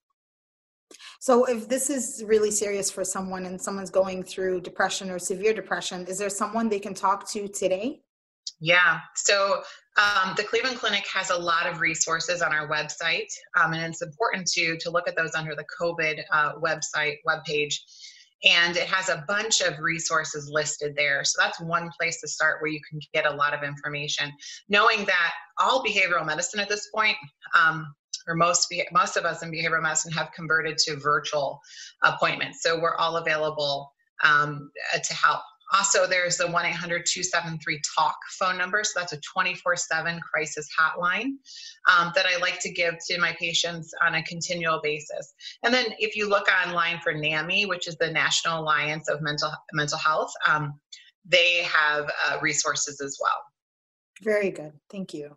so, 1.21 1.45
if 1.45 1.69
this 1.69 1.91
is 1.91 2.23
really 2.27 2.51
serious 2.51 2.91
for 2.91 3.05
someone 3.05 3.47
and 3.47 3.61
someone's 3.61 3.91
going 3.91 4.23
through 4.23 4.61
depression 4.61 5.11
or 5.11 5.19
severe 5.19 5.53
depression, 5.53 6.07
is 6.07 6.19
there 6.19 6.31
someone 6.31 6.69
they 6.69 6.79
can 6.79 6.95
talk 6.95 7.29
to 7.33 7.49
today? 7.49 8.01
Yeah. 8.61 9.01
So, 9.15 9.63
um, 9.97 10.35
the 10.37 10.45
Cleveland 10.45 10.79
Clinic 10.79 11.07
has 11.13 11.31
a 11.31 11.37
lot 11.37 11.67
of 11.67 11.81
resources 11.81 12.43
on 12.43 12.53
our 12.53 12.69
website, 12.69 13.29
um, 13.57 13.73
and 13.73 13.93
it's 13.93 14.03
important 14.03 14.47
to 14.49 14.77
to 14.79 14.91
look 14.91 15.09
at 15.09 15.17
those 15.17 15.35
under 15.35 15.55
the 15.55 15.65
COVID 15.81 16.23
uh, 16.33 16.53
website 16.57 17.17
webpage. 17.27 17.75
And 18.45 18.77
it 18.77 18.87
has 18.87 19.09
a 19.09 19.25
bunch 19.27 19.63
of 19.63 19.79
resources 19.79 20.51
listed 20.53 20.95
there. 20.95 21.25
So 21.25 21.43
that's 21.43 21.59
one 21.61 21.91
place 21.99 22.21
to 22.21 22.29
start 22.29 22.61
where 22.61 22.71
you 22.71 22.81
can 22.89 23.01
get 23.15 23.27
a 23.27 23.35
lot 23.35 23.55
of 23.55 23.65
information. 23.65 24.31
Knowing 24.69 25.07
that 25.07 25.33
all 25.59 25.83
behavioral 25.83 26.25
medicine 26.25 26.61
at 26.61 26.69
this 26.69 26.89
point, 26.95 27.17
um, 27.55 27.95
or 28.27 28.35
most 28.35 28.73
most 28.93 29.17
of 29.17 29.25
us 29.25 29.43
in 29.43 29.51
behavioral 29.51 29.83
medicine 29.83 30.13
have 30.13 30.33
converted 30.33 30.79
to 30.79 30.97
virtual 30.97 31.61
appointments. 32.03 32.63
So 32.63 32.81
we're 32.81 32.97
all 32.97 33.17
available 33.17 33.93
um, 34.25 34.71
uh, 34.95 34.99
to 34.99 35.15
help. 35.15 35.43
Also, 35.75 36.07
there's 36.07 36.37
the 36.37 36.47
1 36.47 36.65
800 36.65 37.05
273 37.07 37.81
TALK 37.97 38.15
phone 38.39 38.57
number. 38.57 38.85
So 38.85 39.01
that's 39.01 39.13
a 39.13 39.21
24 39.21 39.77
7 39.77 40.21
crisis 40.21 40.69
hotline 40.79 41.33
um, 41.91 42.13
that 42.15 42.25
I 42.27 42.39
like 42.41 42.61
to 42.61 42.71
give 42.71 42.95
to 43.09 43.19
my 43.19 43.35
patients 43.39 43.93
on 44.05 44.15
a 44.15 44.23
continual 44.23 44.81
basis. 44.83 45.35
And 45.65 45.75
then 45.75 45.87
if 45.99 46.15
you 46.15 46.29
look 46.29 46.47
online 46.65 47.01
for 47.03 47.13
NAMI, 47.13 47.67
which 47.67 47.89
is 47.89 47.97
the 47.97 48.11
National 48.11 48.61
Alliance 48.61 49.09
of 49.09 49.21
Mental, 49.23 49.51
Mental 49.73 49.99
Health, 49.99 50.33
um, 50.49 50.79
they 51.25 51.65
have 51.65 52.09
uh, 52.29 52.39
resources 52.41 53.01
as 53.01 53.19
well. 53.21 53.43
Very 54.23 54.51
good. 54.51 54.73
Thank 54.89 55.13
you. 55.13 55.37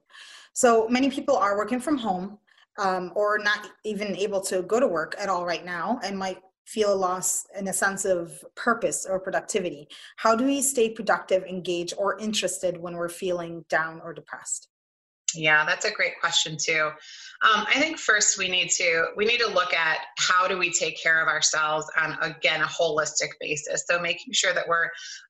So 0.53 0.87
many 0.89 1.09
people 1.09 1.35
are 1.35 1.57
working 1.57 1.79
from 1.79 1.97
home 1.97 2.37
um, 2.79 3.11
or 3.15 3.37
not 3.37 3.67
even 3.83 4.15
able 4.15 4.41
to 4.41 4.63
go 4.63 4.79
to 4.79 4.87
work 4.87 5.15
at 5.19 5.29
all 5.29 5.45
right 5.45 5.65
now 5.65 5.99
and 6.03 6.17
might 6.17 6.39
feel 6.65 6.93
a 6.93 6.95
loss 6.95 7.45
in 7.57 7.67
a 7.67 7.73
sense 7.73 8.05
of 8.05 8.43
purpose 8.55 9.05
or 9.09 9.19
productivity. 9.19 9.87
How 10.17 10.35
do 10.35 10.45
we 10.45 10.61
stay 10.61 10.89
productive, 10.89 11.43
engaged, 11.43 11.93
or 11.97 12.17
interested 12.19 12.77
when 12.77 12.93
we're 12.93 13.09
feeling 13.09 13.65
down 13.69 14.01
or 14.03 14.13
depressed? 14.13 14.69
Yeah, 15.35 15.65
that's 15.65 15.85
a 15.85 15.91
great 15.91 16.19
question 16.19 16.57
too. 16.57 16.89
Um, 17.41 17.65
I 17.67 17.79
think 17.79 17.97
first 17.97 18.37
we 18.37 18.49
need 18.49 18.69
to 18.71 19.07
we 19.15 19.23
need 19.23 19.39
to 19.39 19.47
look 19.47 19.73
at 19.73 19.99
how 20.17 20.45
do 20.47 20.57
we 20.57 20.71
take 20.71 21.01
care 21.01 21.21
of 21.21 21.29
ourselves 21.29 21.85
on 21.97 22.17
again 22.21 22.61
a 22.61 22.65
holistic 22.65 23.29
basis. 23.39 23.85
So 23.89 23.99
making 23.99 24.33
sure 24.33 24.53
that 24.53 24.67
we're 24.67 24.89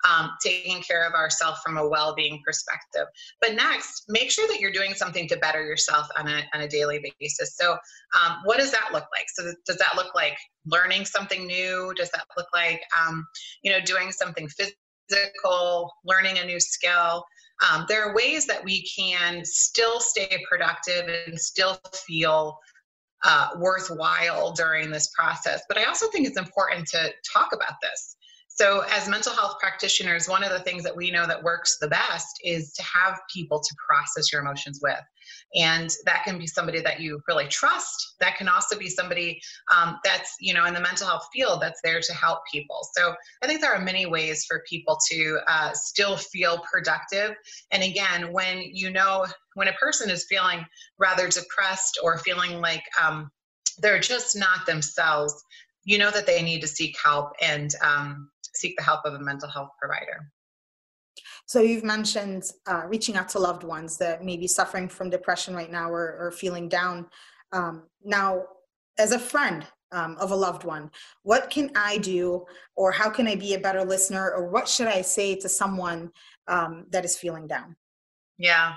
um, 0.10 0.32
taking 0.44 0.82
care 0.82 1.06
of 1.08 1.14
ourselves 1.14 1.60
from 1.64 1.78
a 1.78 1.88
well-being 1.88 2.42
perspective. 2.44 3.06
But 3.42 3.54
next, 3.54 4.06
make 4.08 4.32
sure 4.32 4.48
that 4.48 4.60
you're 4.60 4.72
doing 4.72 4.96
something 4.96 5.28
to 5.28 5.38
better 5.38 5.64
yourself 5.64 6.08
on 6.18 6.28
a 6.28 6.42
on 6.56 6.62
a 6.62 6.68
daily 6.68 7.00
basis. 7.20 7.56
So 7.56 7.74
um, 7.74 8.38
what 8.46 8.58
does 8.58 8.72
that 8.72 8.90
look 8.92 9.06
like? 9.16 9.28
So 9.28 9.54
does 9.68 9.78
that 9.78 9.96
look 9.96 10.16
like 10.16 10.38
learning 10.66 11.06
something 11.06 11.46
new? 11.46 11.94
Does 11.96 12.10
that 12.12 12.26
look 12.36 12.48
like 12.54 12.82
um, 13.00 13.24
you 13.62 13.72
know 13.72 13.82
doing 13.82 14.12
something 14.12 14.48
physical, 14.48 14.80
learning 16.06 16.40
a 16.40 16.46
new 16.46 16.60
skill? 16.60 17.26
Um, 17.68 17.86
there 17.90 18.04
are 18.04 18.16
ways 18.16 18.46
that 18.48 18.64
we 18.64 18.88
can 18.88 19.44
still 19.44 20.00
stay 20.00 20.44
productive 20.50 21.10
and 21.28 21.38
still 21.38 21.80
feel 22.08 22.58
uh, 23.24 23.50
worthwhile 23.58 24.54
during 24.54 24.92
this 24.92 25.10
process. 25.10 25.62
But 25.68 25.78
I 25.78 25.84
also 25.84 26.08
think 26.10 26.28
it's 26.28 26.40
important 26.40 26.88
to 26.90 27.12
talk 27.34 27.50
about 27.54 27.74
this. 27.82 28.16
So, 28.48 28.84
as 28.90 29.08
mental 29.08 29.34
health 29.34 29.56
practitioners, 29.60 30.28
one 30.28 30.44
of 30.44 30.52
the 30.52 30.60
things 30.60 30.84
that 30.84 30.96
we 30.96 31.12
know 31.12 31.26
that 31.28 31.42
works 31.42 31.78
the 31.80 31.88
best 31.88 32.40
is 32.44 32.74
to 32.74 32.84
have 32.84 33.20
people 33.34 33.60
to 33.62 33.76
process 33.88 34.32
your 34.32 34.42
emotions 34.42 34.80
with. 34.82 35.00
And 35.56 35.90
that 36.06 36.24
can 36.24 36.38
be 36.38 36.46
somebody 36.46 36.80
that 36.82 37.00
you 37.00 37.22
really 37.28 37.48
trust. 37.48 38.16
That 38.20 38.38
can 38.38 38.48
also 38.48 38.78
be 38.78 38.88
somebody 38.88 39.42
um, 39.76 40.00
that's, 40.04 40.36
you 40.40 40.54
know, 40.54 40.66
in 40.66 40.74
the 40.74 40.80
mental 40.80 41.08
health 41.08 41.28
field 41.34 41.62
that's 41.62 41.82
there 41.84 42.00
to 42.00 42.14
help 42.14 42.40
people. 42.52 42.88
So, 42.96 43.16
I 43.42 43.48
think 43.48 43.62
there 43.62 43.74
are 43.74 43.82
many 43.82 44.06
ways 44.06 44.46
for 44.46 44.64
people 44.70 44.98
to 45.10 45.40
uh, 45.48 45.72
still 45.74 46.18
feel 46.18 46.64
productive. 46.72 47.36
And 47.72 47.84
again, 47.84 48.32
when 48.32 48.62
you 48.62 48.92
know, 48.92 49.26
when 49.56 49.68
a 49.68 49.74
person 49.74 50.10
is 50.10 50.26
feeling 50.30 50.66
rather 50.98 51.28
depressed 51.28 52.00
or 52.04 52.18
feeling 52.20 52.62
like 52.62 52.84
um, 53.02 53.32
they're 53.80 54.00
just 54.00 54.36
not 54.38 54.66
themselves, 54.66 55.34
you 55.84 55.98
know 55.98 56.12
that 56.12 56.28
they 56.28 56.42
need 56.44 56.62
to 56.62 56.68
seek 56.68 56.96
help 57.04 57.32
and 57.42 57.74
um, 57.82 58.30
seek 58.54 58.76
the 58.78 58.84
help 58.84 59.02
of 59.06 59.14
a 59.14 59.20
mental 59.20 59.50
health 59.50 59.70
provider. 59.80 60.32
So 61.50 61.62
you've 61.62 61.84
mentioned 61.84 62.52
uh, 62.68 62.84
reaching 62.86 63.18
out 63.18 63.28
to 63.30 63.40
loved 63.40 63.64
ones 63.64 63.98
that 63.98 64.24
may 64.24 64.38
be 64.38 64.46
suffering 64.46 64.88
from 64.88 65.10
depression 65.10 65.56
right 65.56 65.72
now 65.72 65.90
or, 65.90 66.16
or 66.20 66.32
feeling 66.32 66.70
down. 66.70 67.08
Um, 67.52 67.88
now, 68.06 68.44
as 69.00 69.14
a 69.14 69.18
friend 69.18 69.66
um, 69.92 70.16
of 70.20 70.30
a 70.30 70.36
loved 70.36 70.64
one, 70.64 70.92
what 71.24 71.50
can 71.50 71.72
I 71.76 71.98
do, 71.98 72.46
or 72.76 72.92
how 72.92 73.10
can 73.10 73.28
I 73.28 73.34
be 73.34 73.56
a 73.56 73.60
better 73.60 73.84
listener, 73.84 74.32
or 74.32 74.48
what 74.48 74.68
should 74.68 74.86
I 74.86 75.02
say 75.02 75.34
to 75.38 75.50
someone 75.50 76.12
um, 76.48 76.86
that 76.92 77.04
is 77.04 77.18
feeling 77.18 77.48
down? 77.48 77.76
Yeah. 78.38 78.76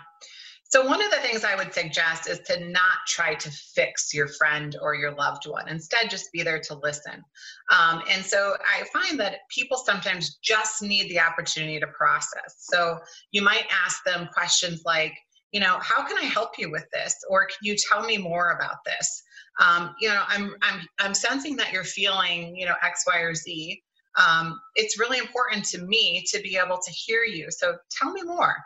So, 0.72 0.86
one 0.86 1.02
of 1.02 1.10
the 1.10 1.18
things 1.18 1.44
I 1.44 1.54
would 1.54 1.74
suggest 1.74 2.26
is 2.30 2.40
to 2.46 2.58
not 2.70 2.96
try 3.06 3.34
to 3.34 3.50
fix 3.50 4.14
your 4.14 4.26
friend 4.26 4.74
or 4.80 4.94
your 4.94 5.14
loved 5.14 5.46
one. 5.46 5.68
Instead, 5.68 6.08
just 6.08 6.32
be 6.32 6.42
there 6.42 6.60
to 6.60 6.74
listen. 6.82 7.22
Um, 7.70 8.02
and 8.10 8.24
so, 8.24 8.54
I 8.66 8.84
find 8.84 9.20
that 9.20 9.40
people 9.54 9.76
sometimes 9.76 10.38
just 10.42 10.80
need 10.80 11.10
the 11.10 11.20
opportunity 11.20 11.78
to 11.78 11.86
process. 11.88 12.54
So, 12.60 12.98
you 13.32 13.42
might 13.42 13.66
ask 13.84 14.02
them 14.04 14.30
questions 14.32 14.80
like, 14.86 15.12
you 15.52 15.60
know, 15.60 15.78
how 15.82 16.06
can 16.06 16.16
I 16.16 16.22
help 16.22 16.52
you 16.56 16.70
with 16.70 16.86
this? 16.90 17.14
Or 17.28 17.44
can 17.44 17.58
you 17.60 17.76
tell 17.76 18.02
me 18.06 18.16
more 18.16 18.52
about 18.52 18.76
this? 18.86 19.22
Um, 19.60 19.94
you 20.00 20.08
know, 20.08 20.22
I'm, 20.26 20.54
I'm, 20.62 20.80
I'm 20.98 21.12
sensing 21.12 21.54
that 21.56 21.70
you're 21.70 21.84
feeling, 21.84 22.56
you 22.56 22.64
know, 22.64 22.76
X, 22.82 23.04
Y, 23.06 23.18
or 23.18 23.34
Z. 23.34 23.82
Um, 24.16 24.60
it's 24.74 24.98
really 24.98 25.18
important 25.18 25.64
to 25.66 25.82
me 25.82 26.24
to 26.32 26.40
be 26.40 26.56
able 26.56 26.78
to 26.84 26.90
hear 26.90 27.24
you. 27.24 27.50
So 27.50 27.76
tell 27.90 28.12
me 28.12 28.22
more. 28.22 28.56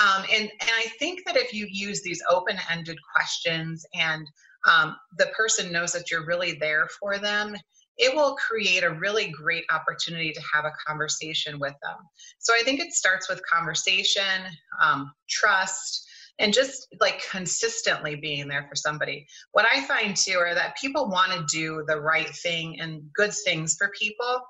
Um, 0.00 0.24
and, 0.32 0.42
and 0.42 0.70
I 0.70 0.86
think 0.98 1.20
that 1.26 1.36
if 1.36 1.52
you 1.52 1.66
use 1.70 2.02
these 2.02 2.22
open 2.28 2.58
ended 2.70 2.98
questions 3.14 3.84
and 3.94 4.26
um, 4.66 4.96
the 5.18 5.26
person 5.36 5.70
knows 5.70 5.92
that 5.92 6.10
you're 6.10 6.26
really 6.26 6.54
there 6.54 6.88
for 6.98 7.18
them, 7.18 7.54
it 7.96 8.14
will 8.14 8.34
create 8.34 8.82
a 8.82 8.90
really 8.90 9.28
great 9.30 9.64
opportunity 9.70 10.32
to 10.32 10.40
have 10.52 10.64
a 10.64 10.72
conversation 10.86 11.60
with 11.60 11.74
them. 11.82 11.96
So 12.38 12.52
I 12.58 12.62
think 12.64 12.80
it 12.80 12.92
starts 12.92 13.28
with 13.28 13.40
conversation, 13.50 14.22
um, 14.82 15.12
trust, 15.28 16.08
and 16.38 16.52
just 16.52 16.88
like 17.00 17.22
consistently 17.30 18.16
being 18.16 18.48
there 18.48 18.66
for 18.68 18.74
somebody. 18.74 19.26
What 19.52 19.66
I 19.70 19.82
find 19.82 20.16
too 20.16 20.38
are 20.38 20.54
that 20.54 20.76
people 20.76 21.08
want 21.08 21.32
to 21.32 21.46
do 21.50 21.84
the 21.86 22.00
right 22.00 22.28
thing 22.28 22.80
and 22.80 23.02
good 23.14 23.32
things 23.32 23.76
for 23.76 23.90
people. 23.98 24.40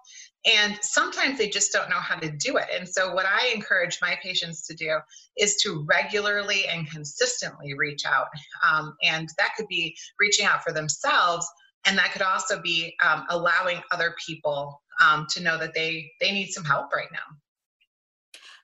And 0.46 0.78
sometimes 0.82 1.38
they 1.38 1.48
just 1.48 1.72
don't 1.72 1.88
know 1.88 1.96
how 1.96 2.16
to 2.16 2.30
do 2.30 2.56
it. 2.56 2.66
And 2.74 2.86
so, 2.86 3.14
what 3.14 3.24
I 3.26 3.50
encourage 3.54 3.98
my 4.02 4.18
patients 4.22 4.66
to 4.66 4.74
do 4.74 4.98
is 5.38 5.56
to 5.62 5.86
regularly 5.88 6.66
and 6.66 6.90
consistently 6.90 7.74
reach 7.74 8.04
out. 8.06 8.26
Um, 8.68 8.94
and 9.02 9.28
that 9.38 9.50
could 9.56 9.68
be 9.68 9.96
reaching 10.20 10.44
out 10.44 10.62
for 10.62 10.72
themselves, 10.72 11.46
and 11.86 11.96
that 11.96 12.12
could 12.12 12.20
also 12.22 12.60
be 12.60 12.94
um, 13.02 13.24
allowing 13.30 13.80
other 13.90 14.14
people 14.26 14.82
um, 15.00 15.26
to 15.30 15.42
know 15.42 15.56
that 15.58 15.72
they 15.72 16.10
they 16.20 16.30
need 16.30 16.50
some 16.50 16.64
help 16.64 16.92
right 16.94 17.10
now. 17.10 17.38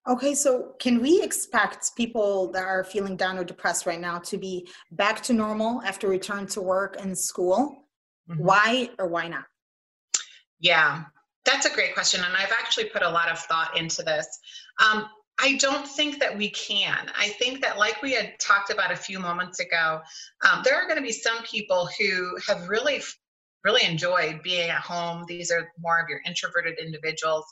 Okay, 0.08 0.34
so 0.34 0.74
can 0.80 1.00
we 1.00 1.22
expect 1.22 1.94
people 1.94 2.50
that 2.52 2.64
are 2.64 2.84
feeling 2.84 3.16
down 3.16 3.38
or 3.38 3.44
depressed 3.44 3.84
right 3.84 4.00
now 4.00 4.18
to 4.20 4.38
be 4.38 4.66
back 4.92 5.22
to 5.24 5.34
normal 5.34 5.82
after 5.82 6.08
return 6.08 6.46
to 6.48 6.62
work 6.62 6.96
and 6.98 7.16
school? 7.16 7.84
Mm-hmm. 8.30 8.42
Why 8.42 8.90
or 8.98 9.08
why 9.08 9.28
not? 9.28 9.44
Yeah, 10.58 11.04
that's 11.44 11.66
a 11.66 11.74
great 11.74 11.94
question. 11.94 12.22
And 12.24 12.34
I've 12.34 12.52
actually 12.52 12.86
put 12.86 13.02
a 13.02 13.08
lot 13.08 13.28
of 13.28 13.38
thought 13.38 13.76
into 13.76 14.02
this. 14.02 14.26
Um, 14.82 15.06
I 15.42 15.56
don't 15.56 15.86
think 15.86 16.18
that 16.20 16.36
we 16.36 16.50
can. 16.50 17.10
I 17.18 17.28
think 17.28 17.62
that, 17.62 17.78
like 17.78 18.02
we 18.02 18.12
had 18.12 18.38
talked 18.38 18.70
about 18.70 18.92
a 18.92 18.96
few 18.96 19.18
moments 19.18 19.58
ago, 19.58 20.00
um, 20.46 20.62
there 20.64 20.74
are 20.74 20.84
going 20.84 20.98
to 20.98 21.02
be 21.02 21.12
some 21.12 21.42
people 21.44 21.88
who 21.98 22.36
have 22.46 22.68
really 22.68 23.02
really 23.64 23.86
enjoyed 23.86 24.42
being 24.42 24.70
at 24.70 24.80
home. 24.80 25.24
These 25.28 25.50
are 25.50 25.70
more 25.78 26.00
of 26.00 26.08
your 26.08 26.20
introverted 26.26 26.78
individuals. 26.78 27.44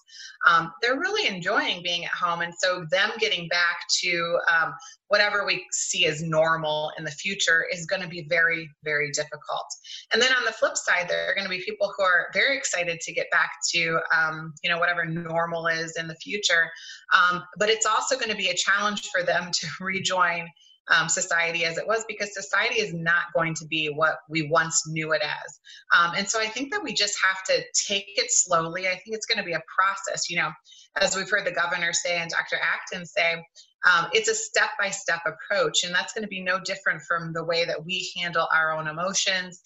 Um, 0.48 0.72
they're 0.80 0.98
really 0.98 1.28
enjoying 1.28 1.82
being 1.82 2.04
at 2.04 2.12
home. 2.12 2.40
And 2.40 2.52
so, 2.56 2.86
them 2.90 3.10
getting 3.18 3.48
back 3.48 3.80
to 4.02 4.38
um, 4.52 4.74
whatever 5.08 5.44
we 5.46 5.64
see 5.72 6.06
as 6.06 6.22
normal 6.22 6.92
in 6.98 7.04
the 7.04 7.10
future 7.10 7.66
is 7.72 7.86
going 7.86 8.02
to 8.02 8.08
be 8.08 8.26
very, 8.28 8.70
very 8.84 9.10
difficult. 9.10 9.66
And 10.12 10.20
then 10.20 10.32
on 10.32 10.44
the 10.44 10.52
flip 10.52 10.76
side, 10.76 11.08
there 11.08 11.30
are 11.30 11.34
going 11.34 11.46
to 11.46 11.50
be 11.50 11.62
people 11.64 11.92
who 11.96 12.04
are 12.04 12.28
very 12.32 12.56
excited 12.56 13.00
to 13.00 13.12
get 13.12 13.30
back 13.30 13.50
to, 13.74 14.00
um, 14.16 14.54
you 14.62 14.70
know, 14.70 14.78
whatever 14.78 15.04
normal 15.04 15.66
is 15.66 15.96
in 15.96 16.08
the 16.08 16.16
future. 16.16 16.68
Um, 17.14 17.42
but 17.58 17.68
it's 17.68 17.86
also 17.86 18.16
going 18.16 18.30
to 18.30 18.36
be 18.36 18.48
a 18.48 18.54
challenge 18.54 19.08
for 19.08 19.22
them 19.22 19.50
to 19.52 19.66
rejoin 19.80 20.48
um, 20.90 21.08
society 21.08 21.64
as 21.64 21.78
it 21.78 21.86
was 21.86 22.04
because 22.08 22.32
society 22.34 22.76
is 22.80 22.94
not 22.94 23.24
going 23.34 23.54
to 23.54 23.66
be 23.66 23.86
what 23.86 24.18
we 24.28 24.48
once 24.48 24.82
knew 24.88 25.12
it 25.12 25.22
as. 25.22 25.60
Um, 25.96 26.14
and 26.16 26.28
so 26.28 26.40
I 26.40 26.46
think 26.46 26.72
that 26.72 26.82
we 26.82 26.92
just 26.92 27.16
have 27.26 27.42
to 27.44 27.62
take 27.86 28.06
it 28.16 28.30
slowly. 28.30 28.86
I 28.86 28.92
think 28.92 29.08
it's 29.16 29.26
going 29.26 29.38
to 29.38 29.44
be 29.44 29.52
a 29.52 29.62
process. 29.74 30.30
You 30.30 30.38
know, 30.38 30.50
as 30.96 31.16
we've 31.16 31.30
heard 31.30 31.46
the 31.46 31.52
governor 31.52 31.92
say 31.92 32.18
and 32.18 32.30
Dr. 32.30 32.56
Acton 32.62 33.06
say, 33.06 33.42
um, 33.86 34.06
it's 34.12 34.28
a 34.28 34.34
step 34.34 34.70
by 34.78 34.90
step 34.90 35.20
approach, 35.26 35.84
and 35.84 35.94
that's 35.94 36.12
going 36.12 36.24
to 36.24 36.28
be 36.28 36.42
no 36.42 36.58
different 36.64 37.00
from 37.02 37.32
the 37.32 37.44
way 37.44 37.64
that 37.64 37.84
we 37.84 38.10
handle 38.16 38.48
our 38.52 38.72
own 38.76 38.88
emotions 38.88 39.60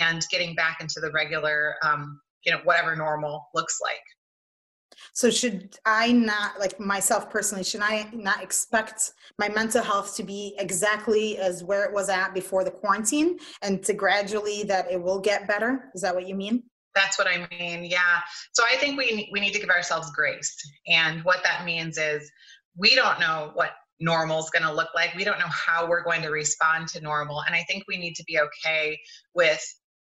and 0.00 0.24
getting 0.30 0.54
back 0.54 0.78
into 0.80 1.00
the 1.00 1.12
regular, 1.12 1.76
um, 1.84 2.20
you 2.44 2.52
know, 2.52 2.58
whatever 2.64 2.96
normal 2.96 3.46
looks 3.54 3.78
like. 3.80 4.02
So 5.14 5.30
should 5.30 5.76
I 5.84 6.12
not, 6.12 6.58
like 6.58 6.80
myself 6.80 7.30
personally, 7.30 7.64
should 7.64 7.82
I 7.82 8.08
not 8.12 8.42
expect 8.42 9.12
my 9.38 9.48
mental 9.48 9.82
health 9.82 10.16
to 10.16 10.22
be 10.22 10.54
exactly 10.58 11.38
as 11.38 11.62
where 11.62 11.84
it 11.84 11.92
was 11.92 12.08
at 12.08 12.32
before 12.32 12.64
the 12.64 12.70
quarantine 12.70 13.38
and 13.60 13.82
to 13.84 13.92
gradually 13.92 14.62
that 14.64 14.90
it 14.90 15.00
will 15.00 15.20
get 15.20 15.46
better? 15.46 15.90
Is 15.94 16.00
that 16.02 16.14
what 16.14 16.26
you 16.26 16.34
mean? 16.34 16.62
That's 16.94 17.18
what 17.18 17.26
I 17.26 17.46
mean. 17.50 17.84
Yeah. 17.84 18.20
So 18.52 18.64
I 18.70 18.76
think 18.76 18.98
we 18.98 19.28
we 19.32 19.40
need 19.40 19.52
to 19.54 19.60
give 19.60 19.70
ourselves 19.70 20.10
grace. 20.10 20.54
And 20.86 21.22
what 21.24 21.42
that 21.42 21.64
means 21.64 21.98
is 21.98 22.30
we 22.76 22.94
don't 22.94 23.18
know 23.18 23.50
what 23.54 23.70
normal 24.00 24.40
is 24.40 24.50
going 24.50 24.64
to 24.64 24.72
look 24.72 24.88
like. 24.94 25.14
We 25.14 25.24
don't 25.24 25.38
know 25.38 25.46
how 25.46 25.88
we're 25.88 26.02
going 26.02 26.22
to 26.22 26.28
respond 26.28 26.88
to 26.88 27.00
normal. 27.00 27.42
And 27.42 27.54
I 27.54 27.64
think 27.68 27.84
we 27.88 27.96
need 27.96 28.14
to 28.16 28.24
be 28.24 28.38
okay 28.38 28.98
with 29.34 29.62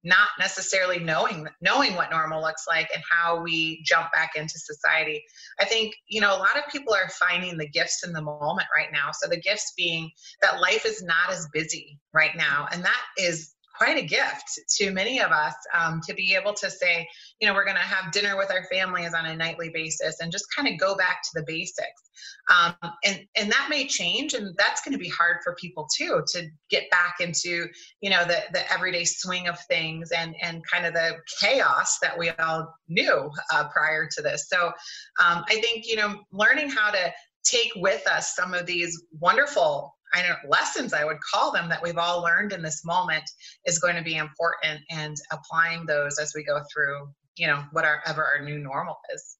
not 0.05 0.29
necessarily 0.39 0.99
knowing 0.99 1.47
knowing 1.61 1.95
what 1.95 2.11
normal 2.11 2.41
looks 2.41 2.65
like 2.67 2.87
and 2.93 3.03
how 3.09 3.41
we 3.41 3.81
jump 3.83 4.11
back 4.13 4.35
into 4.35 4.57
society. 4.57 5.21
I 5.59 5.65
think 5.65 5.95
you 6.07 6.21
know 6.21 6.35
a 6.35 6.37
lot 6.37 6.57
of 6.57 6.71
people 6.71 6.93
are 6.93 7.09
finding 7.09 7.57
the 7.57 7.67
gifts 7.67 8.05
in 8.05 8.13
the 8.13 8.21
moment 8.21 8.67
right 8.75 8.91
now. 8.93 9.09
So 9.11 9.27
the 9.27 9.41
gifts 9.41 9.73
being 9.75 10.11
that 10.41 10.61
life 10.61 10.85
is 10.85 11.01
not 11.01 11.31
as 11.31 11.47
busy 11.51 11.99
right 12.13 12.35
now. 12.37 12.67
And 12.71 12.85
that 12.85 13.01
is 13.17 13.54
quite 13.77 13.97
a 13.97 14.05
gift 14.05 14.59
to 14.77 14.91
many 14.91 15.19
of 15.19 15.31
us 15.31 15.55
um, 15.73 16.01
to 16.07 16.13
be 16.13 16.35
able 16.39 16.53
to 16.53 16.69
say, 16.69 17.07
you 17.39 17.47
know, 17.47 17.53
we're 17.53 17.65
going 17.65 17.77
to 17.77 17.81
have 17.81 18.11
dinner 18.11 18.37
with 18.37 18.51
our 18.51 18.65
families 18.71 19.13
on 19.13 19.25
a 19.25 19.35
nightly 19.35 19.69
basis 19.73 20.19
and 20.19 20.31
just 20.31 20.45
kind 20.55 20.67
of 20.67 20.79
go 20.79 20.95
back 20.95 21.21
to 21.23 21.29
the 21.33 21.43
basics. 21.45 22.01
Um, 22.49 22.75
and 23.03 23.19
and 23.35 23.51
that 23.51 23.67
may 23.69 23.87
change, 23.87 24.33
and 24.33 24.55
that's 24.57 24.81
going 24.81 24.93
to 24.93 24.99
be 24.99 25.09
hard 25.09 25.37
for 25.43 25.55
people 25.55 25.87
too 25.95 26.23
to 26.33 26.47
get 26.69 26.89
back 26.91 27.15
into, 27.19 27.67
you 28.01 28.09
know, 28.09 28.23
the 28.23 28.43
the 28.53 28.71
everyday 28.71 29.03
swing 29.03 29.47
of 29.47 29.59
things 29.65 30.11
and 30.11 30.35
and 30.41 30.61
kind 30.71 30.85
of 30.85 30.93
the 30.93 31.17
chaos 31.41 31.97
that 32.01 32.17
we 32.17 32.29
all 32.29 32.73
knew 32.87 33.29
uh, 33.51 33.67
prior 33.69 34.07
to 34.15 34.21
this. 34.21 34.47
So 34.49 34.67
um, 34.67 35.43
I 35.49 35.59
think 35.61 35.85
you 35.87 35.95
know, 35.95 36.21
learning 36.31 36.69
how 36.69 36.91
to 36.91 37.11
take 37.43 37.71
with 37.75 38.07
us 38.07 38.35
some 38.35 38.53
of 38.53 38.65
these 38.65 39.03
wonderful 39.19 39.94
I 40.15 40.21
know 40.21 40.35
lessons 40.47 40.93
I 40.93 41.03
would 41.03 41.19
call 41.19 41.51
them 41.51 41.67
that 41.69 41.83
we've 41.83 41.97
all 41.97 42.21
learned 42.21 42.53
in 42.53 42.61
this 42.61 42.85
moment 42.85 43.23
is 43.65 43.79
going 43.79 43.95
to 43.95 44.01
be 44.01 44.15
important 44.15 44.79
and 44.89 45.15
applying 45.31 45.85
those 45.85 46.17
as 46.19 46.33
we 46.33 46.43
go 46.43 46.61
through, 46.73 47.09
you 47.37 47.47
know, 47.47 47.63
whatever 47.73 48.23
our 48.23 48.43
new 48.43 48.57
normal 48.57 48.97
is. 49.13 49.37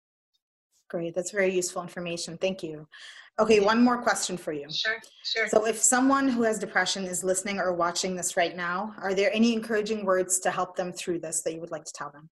Great. 0.89 1.15
That's 1.15 1.32
very 1.32 1.53
useful 1.53 1.82
information. 1.82 2.38
Thank 2.38 2.62
you. 2.62 2.88
Okay, 3.38 3.60
one 3.60 3.84
more 3.84 4.01
question 4.01 4.38
for 4.38 4.53
you. 4.53 4.67
Sure, 4.72 4.98
sure. 5.24 5.48
So, 5.50 5.65
if 5.65 5.77
someone 5.77 6.29
who 6.29 6.44
has 6.44 6.58
depression 6.58 7.03
is 7.03 7.22
listening 7.22 7.60
or 7.60 7.74
watching 7.74 8.15
this 8.15 8.38
right 8.38 8.55
now, 8.55 8.96
are 9.01 9.13
there 9.13 9.29
any 9.34 9.51
encouraging 9.51 10.05
words 10.05 10.39
to 10.39 10.51
help 10.51 10.77
them 10.77 10.94
through 10.94 11.20
this 11.20 11.41
that 11.41 11.53
you 11.53 11.60
would 11.60 11.72
like 11.72 11.84
to 11.84 11.91
tell 11.94 12.12
them? 12.12 12.29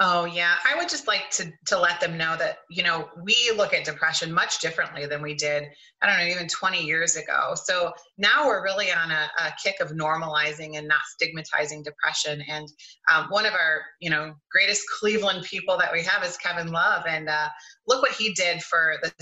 Oh 0.00 0.26
yeah, 0.26 0.54
I 0.64 0.76
would 0.76 0.88
just 0.88 1.08
like 1.08 1.28
to 1.32 1.50
to 1.66 1.78
let 1.78 2.00
them 2.00 2.16
know 2.16 2.36
that 2.36 2.58
you 2.70 2.84
know 2.84 3.08
we 3.24 3.34
look 3.56 3.74
at 3.74 3.84
depression 3.84 4.32
much 4.32 4.60
differently 4.60 5.06
than 5.06 5.20
we 5.22 5.34
did 5.34 5.64
I 6.00 6.06
don't 6.06 6.18
know 6.18 6.32
even 6.32 6.46
20 6.46 6.84
years 6.84 7.16
ago. 7.16 7.54
So 7.56 7.92
now 8.18 8.46
we're 8.46 8.62
really 8.62 8.92
on 8.92 9.10
a, 9.10 9.28
a 9.40 9.52
kick 9.62 9.80
of 9.80 9.90
normalizing 9.90 10.78
and 10.78 10.86
not 10.86 11.00
stigmatizing 11.14 11.82
depression. 11.82 12.40
And 12.48 12.68
um, 13.12 13.26
one 13.30 13.44
of 13.46 13.54
our 13.54 13.82
you 14.00 14.08
know 14.08 14.34
greatest 14.52 14.82
Cleveland 15.00 15.44
people 15.44 15.76
that 15.78 15.92
we 15.92 16.02
have 16.02 16.22
is 16.24 16.36
Kevin 16.36 16.70
Love, 16.70 17.04
and 17.08 17.28
uh, 17.28 17.48
look 17.88 18.00
what 18.00 18.12
he 18.12 18.32
did 18.34 18.62
for 18.62 18.94
the 19.02 19.12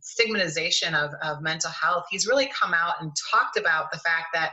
stigmatization 0.00 0.94
of, 0.94 1.12
of 1.22 1.40
mental 1.40 1.70
health. 1.70 2.04
He's 2.10 2.26
really 2.26 2.50
come 2.60 2.74
out 2.74 2.94
and 3.00 3.12
talked 3.30 3.56
about 3.56 3.92
the 3.92 3.98
fact 3.98 4.26
that 4.34 4.52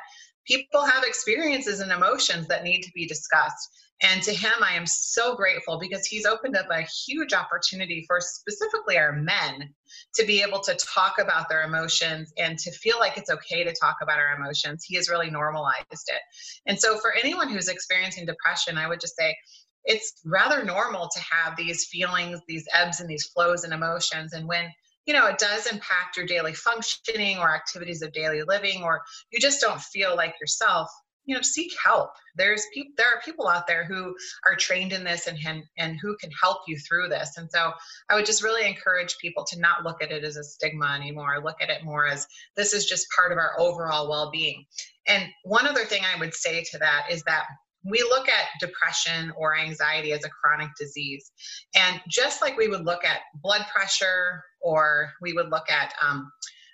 people 0.60 0.86
have 0.86 1.04
experiences 1.04 1.80
and 1.80 1.92
emotions 1.92 2.48
that 2.48 2.64
need 2.64 2.82
to 2.82 2.92
be 2.94 3.08
discussed 3.08 3.70
and 4.04 4.24
to 4.24 4.34
him, 4.34 4.52
I 4.64 4.74
am 4.74 4.88
so 4.88 5.36
grateful 5.36 5.78
because 5.78 6.08
he's 6.08 6.26
opened 6.26 6.58
up 6.58 6.66
a 6.72 6.82
huge 6.82 7.34
opportunity 7.34 8.04
for 8.08 8.20
specifically 8.20 8.98
our 8.98 9.14
men 9.14 9.74
to 10.16 10.26
be 10.26 10.42
able 10.42 10.60
to 10.62 10.74
talk 10.76 11.20
about 11.20 11.50
their 11.50 11.64
emotions 11.64 12.34
and 12.38 12.58
to 12.60 12.72
feel 12.72 12.98
like 12.98 13.18
it's 13.18 13.30
okay 13.30 13.64
to 13.64 13.74
talk 13.80 13.98
about 14.02 14.18
our 14.18 14.36
emotions. 14.36 14.84
He 14.84 14.96
has 14.96 15.08
really 15.08 15.30
normalized 15.30 15.86
it. 15.92 16.22
And 16.66 16.80
so, 16.80 16.98
for 16.98 17.14
anyone 17.14 17.50
who's 17.50 17.68
experiencing 17.68 18.26
depression, 18.26 18.78
I 18.78 18.88
would 18.88 19.00
just 19.00 19.16
say, 19.16 19.36
it's 19.84 20.14
rather 20.26 20.64
normal 20.64 21.08
to 21.14 21.20
have 21.20 21.56
these 21.56 21.86
feelings, 21.86 22.40
these 22.48 22.66
ebbs 22.74 23.00
and 23.02 23.10
these 23.10 23.26
flows 23.28 23.64
and 23.64 23.74
emotions. 23.74 24.34
And 24.34 24.48
when 24.48 24.72
you 25.06 25.14
know 25.14 25.28
it 25.28 25.38
does 25.38 25.66
impact 25.68 26.18
your 26.18 26.26
daily 26.26 26.54
functioning 26.54 27.38
or 27.38 27.54
activities 27.54 28.02
of 28.02 28.14
daily 28.14 28.44
living, 28.44 28.84
or 28.84 29.02
you 29.32 29.40
just 29.40 29.62
don't 29.62 29.82
feel 29.82 30.16
like 30.16 30.36
yourself, 30.40 30.90
you 31.26 31.36
know 31.36 31.42
seek 31.42 31.72
help. 31.84 32.10
There's 32.36 32.66
people 32.74 32.94
there 32.98 33.08
are 33.08 33.22
people 33.24 33.48
out 33.48 33.68
there 33.68 33.86
who 33.86 34.16
are 34.46 34.56
trained 34.56 34.94
in 34.94 35.04
this 35.04 35.28
and, 35.28 35.38
and 35.46 35.64
and 35.78 36.00
who 36.02 36.16
can 36.18 36.30
help 36.42 36.60
you 36.68 36.78
through 36.80 37.10
this. 37.10 37.38
And 37.38 37.50
so 37.52 37.72
i 38.10 38.16
would 38.16 38.26
just 38.26 38.44
really 38.44 38.68
encourage 38.68 39.18
people 39.18 39.46
to 39.46 39.60
not 39.60 39.84
look 39.84 40.02
at 40.02 40.12
it 40.12 40.24
as 40.24 40.38
a 40.38 40.44
stigma 40.44 40.98
anymore. 41.00 41.42
Look 41.44 41.62
at 41.62 41.70
it 41.70 41.84
more 41.84 42.08
as 42.08 42.28
this 42.56 42.74
is 42.74 42.86
just 42.86 43.08
part 43.16 43.32
of 43.32 43.38
our 43.38 43.60
overall 43.60 44.10
well-being. 44.10 44.66
And 45.08 45.26
one 45.44 45.68
other 45.68 45.86
thing 45.86 46.04
i 46.04 46.20
would 46.20 46.34
say 46.34 46.64
to 46.72 46.78
that 46.80 47.06
is 47.10 47.24
that 47.24 47.46
we 47.84 48.02
look 48.04 48.30
at 48.30 48.48
depression 48.60 49.32
or 49.36 49.58
anxiety 49.58 50.12
as 50.14 50.24
a 50.24 50.30
chronic 50.30 50.70
disease. 50.80 51.32
And 51.76 52.00
just 52.08 52.42
like 52.42 52.58
we 52.58 52.68
would 52.68 52.86
look 52.86 53.04
at 53.04 53.22
blood 53.42 53.66
pressure 53.74 54.44
or 54.62 55.12
we 55.22 55.34
would 55.34 55.50
look 55.50 55.70
at 55.72 55.94
um, 56.02 56.32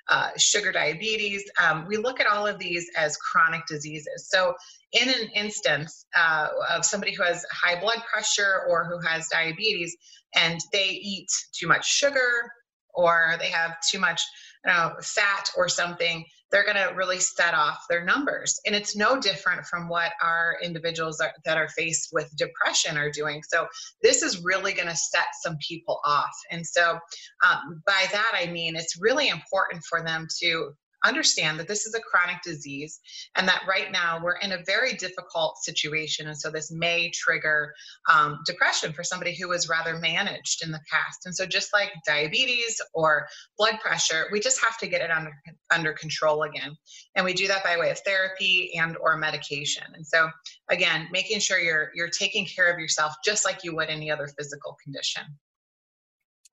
uh, 0.10 0.30
sugar 0.38 0.72
diabetes. 0.72 1.44
Um, 1.62 1.86
we 1.88 1.98
look 1.98 2.20
at 2.20 2.28
all 2.28 2.48
of 2.48 2.60
these 2.60 2.90
as 2.96 3.18
chronic 3.18 3.62
diseases. 3.68 4.30
So, 4.30 4.54
in 4.94 5.10
an 5.10 5.30
instance 5.36 6.06
uh, 6.16 6.48
of 6.70 6.86
somebody 6.86 7.14
who 7.14 7.24
has 7.24 7.46
high 7.52 7.78
blood 7.78 8.00
pressure 8.10 8.62
or 8.70 8.86
who 8.86 9.06
has 9.06 9.28
diabetes, 9.28 9.96
and 10.36 10.60
they 10.72 10.88
eat 10.88 11.28
too 11.54 11.68
much 11.68 11.86
sugar 11.86 12.50
or 12.94 13.36
they 13.40 13.50
have 13.50 13.76
too 13.90 14.00
much 14.00 14.22
you 14.66 14.72
know, 14.72 14.94
fat 15.02 15.50
or 15.58 15.68
something, 15.68 16.26
they're 16.52 16.64
going 16.64 16.78
to 16.78 16.94
really 16.96 17.20
set 17.20 17.54
off 17.54 17.86
their 17.90 18.04
numbers. 18.04 18.60
And 18.66 18.76
it's 18.76 18.96
no 18.96 19.20
different 19.20 19.66
from 19.66 19.90
what 19.90 20.14
our 20.22 20.58
individuals 20.62 21.20
are, 21.20 21.34
that 21.46 21.58
are 21.58 21.68
faced 21.70 22.10
with 22.14 22.36
depression 22.36 22.98
are 22.98 23.12
doing. 23.12 23.42
So 23.48 23.68
this 24.02 24.24
is 24.24 24.44
really 24.44 24.74
going 24.74 24.88
to 24.88 24.96
set 24.96 25.28
some 25.44 25.58
people 25.58 26.00
off. 26.06 26.36
And 26.52 26.66
so 26.66 27.00
um, 27.48 27.82
by 27.86 28.06
that, 28.12 28.32
I 28.34 28.48
mean, 28.48 28.76
it's 28.76 29.00
really 29.00 29.30
important 29.30 29.84
for 29.84 30.02
them 30.02 30.28
to 30.42 30.74
understand 31.04 31.60
that 31.60 31.68
this 31.68 31.86
is 31.86 31.94
a 31.94 32.02
chronic 32.02 32.42
disease 32.44 33.00
and 33.36 33.48
that 33.48 33.64
right 33.68 33.92
now 33.92 34.20
we're 34.24 34.38
in 34.38 34.54
a 34.54 34.64
very 34.66 34.94
difficult 34.94 35.58
situation. 35.58 36.28
And 36.28 36.38
so 36.38 36.50
this 36.50 36.72
may 36.72 37.10
trigger 37.12 37.74
um, 38.12 38.40
depression 38.46 38.94
for 38.94 39.04
somebody 39.04 39.36
who 39.36 39.50
was 39.50 39.70
rather 39.70 39.98
managed 39.98 40.64
in 40.64 40.72
the 40.72 40.82
past. 40.92 41.26
And 41.26 41.36
so 41.36 41.46
just 41.46 41.74
like 41.74 41.92
diabetes 42.06 42.82
or 42.94 43.28
blood 43.58 43.80
pressure, 43.82 44.26
we 44.32 44.40
just 44.40 44.64
have 44.64 44.78
to 44.80 44.88
get 44.88 45.02
it 45.02 45.12
under, 45.12 45.32
under 45.74 45.94
control 45.94 46.44
again. 46.44 46.76
And 47.16 47.26
we 47.26 47.34
do 47.34 47.48
that 47.48 47.64
by 47.64 47.78
way 47.78 47.92
of 47.92 48.00
therapy 48.00 48.72
and 48.78 48.98
or 48.98 49.18
medication. 49.18 49.84
And 49.94 50.06
so 50.06 50.30
again, 50.70 51.08
making 51.12 51.40
sure 51.40 51.60
you're, 51.60 51.92
you're 51.96 52.10
taking 52.10 52.46
care 52.46 52.72
of 52.72 52.80
yourself 52.80 53.14
just 53.24 53.46
like 53.46 53.64
you 53.64 53.76
would 53.76 53.90
any 53.90 54.12
other 54.12 54.28
physical 54.38 54.78
condition. 54.84 55.24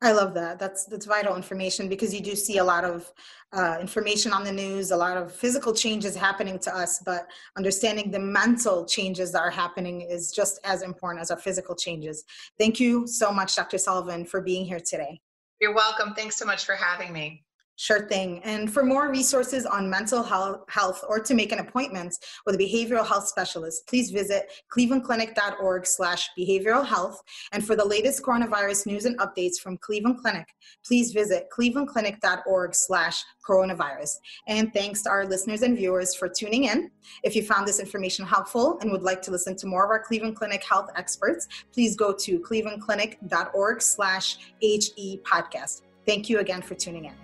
I 0.05 0.13
love 0.13 0.35
that. 0.35 0.59
That's 0.59 0.85
that's 0.85 1.07
vital 1.07 1.35
information 1.35 1.89
because 1.89 2.13
you 2.13 2.21
do 2.21 2.37
see 2.37 2.59
a 2.59 2.65
lot 2.65 2.85
of 2.85 3.11
uh, 3.55 3.79
information 3.81 4.35
on 4.35 4.45
the 4.45 4.53
news, 4.53 4.91
a 4.91 4.97
lot 4.97 5.17
of 5.17 5.33
physical 5.33 5.73
changes 5.73 6.15
happening 6.15 6.59
to 6.59 6.77
us, 6.77 7.01
but 7.07 7.27
understanding 7.57 8.11
the 8.11 8.19
mental 8.19 8.85
changes 8.85 9.33
that 9.33 9.41
are 9.41 9.51
happening 9.51 10.03
is 10.03 10.31
just 10.31 10.61
as 10.63 10.83
important 10.83 11.23
as 11.23 11.31
our 11.31 11.39
physical 11.39 11.75
changes. 11.75 12.25
Thank 12.59 12.79
you 12.79 13.07
so 13.07 13.33
much, 13.33 13.57
Dr. 13.57 13.79
Sullivan, 13.79 14.27
for 14.27 14.43
being 14.43 14.67
here 14.67 14.81
today. 14.81 15.23
You're 15.59 15.75
welcome. 15.75 16.13
Thanks 16.13 16.37
so 16.37 16.45
much 16.45 16.67
for 16.67 16.75
having 16.75 17.11
me. 17.11 17.43
Sure 17.77 18.07
thing. 18.07 18.41
And 18.45 18.73
for 18.73 18.85
more 18.85 19.11
resources 19.11 19.67
on 19.67 19.91
mental 19.91 20.23
health 20.23 21.05
or 21.09 21.19
to 21.19 21.35
make 21.35 21.51
an 21.51 21.59
appointment 21.59 22.17
with 22.47 22.55
a 22.55 22.59
behavioral 22.59 23.05
health 23.05 23.27
specialist, 23.27 23.89
please 23.89 24.11
visit 24.11 24.53
clevelandclinic.org 24.73 25.85
slash 25.85 26.29
behavioral 26.39 26.87
health. 26.87 27.21
And 27.53 27.67
for 27.67 27.75
the 27.75 27.85
latest 27.85 28.23
coronavirus 28.23 28.87
news 28.87 29.07
and 29.07 29.19
updates 29.19 29.59
from 29.61 29.77
Cleveland 29.79 30.19
Clinic, 30.19 30.47
please 30.87 31.13
visit 31.13 31.49
clevelandclinic.org 31.57 32.75
slash 32.77 33.25
coronavirus. 33.47 34.19
And 34.47 34.73
thanks 34.73 35.03
to 35.03 35.11
our 35.11 35.27
listeners 35.27 35.63
and 35.63 35.77
viewers 35.77 36.15
for 36.15 36.29
tuning 36.29 36.65
in. 36.65 36.93
If 37.25 37.35
you 37.35 37.43
found 37.43 37.67
this 37.67 37.81
information 37.81 38.25
helpful 38.25 38.79
and 38.83 38.93
would 38.93 39.03
like 39.03 39.21
to 39.23 39.33
listen 39.33 39.57
to 39.57 39.67
more 39.67 39.85
of 39.85 39.91
our 39.91 40.01
Cleveland 40.01 40.37
Clinic 40.37 40.63
health 40.63 40.91
experts, 40.97 41.49
please 41.73 41.97
go 41.97 42.13
to 42.13 42.39
clevelandclinic.org 42.39 43.83
slash 43.83 44.37
HE 44.61 45.21
podcast. 45.25 45.83
Thank 46.07 46.29
you 46.29 46.39
again 46.39 46.63
for 46.63 46.75
tuning 46.77 47.07
in. 47.07 47.24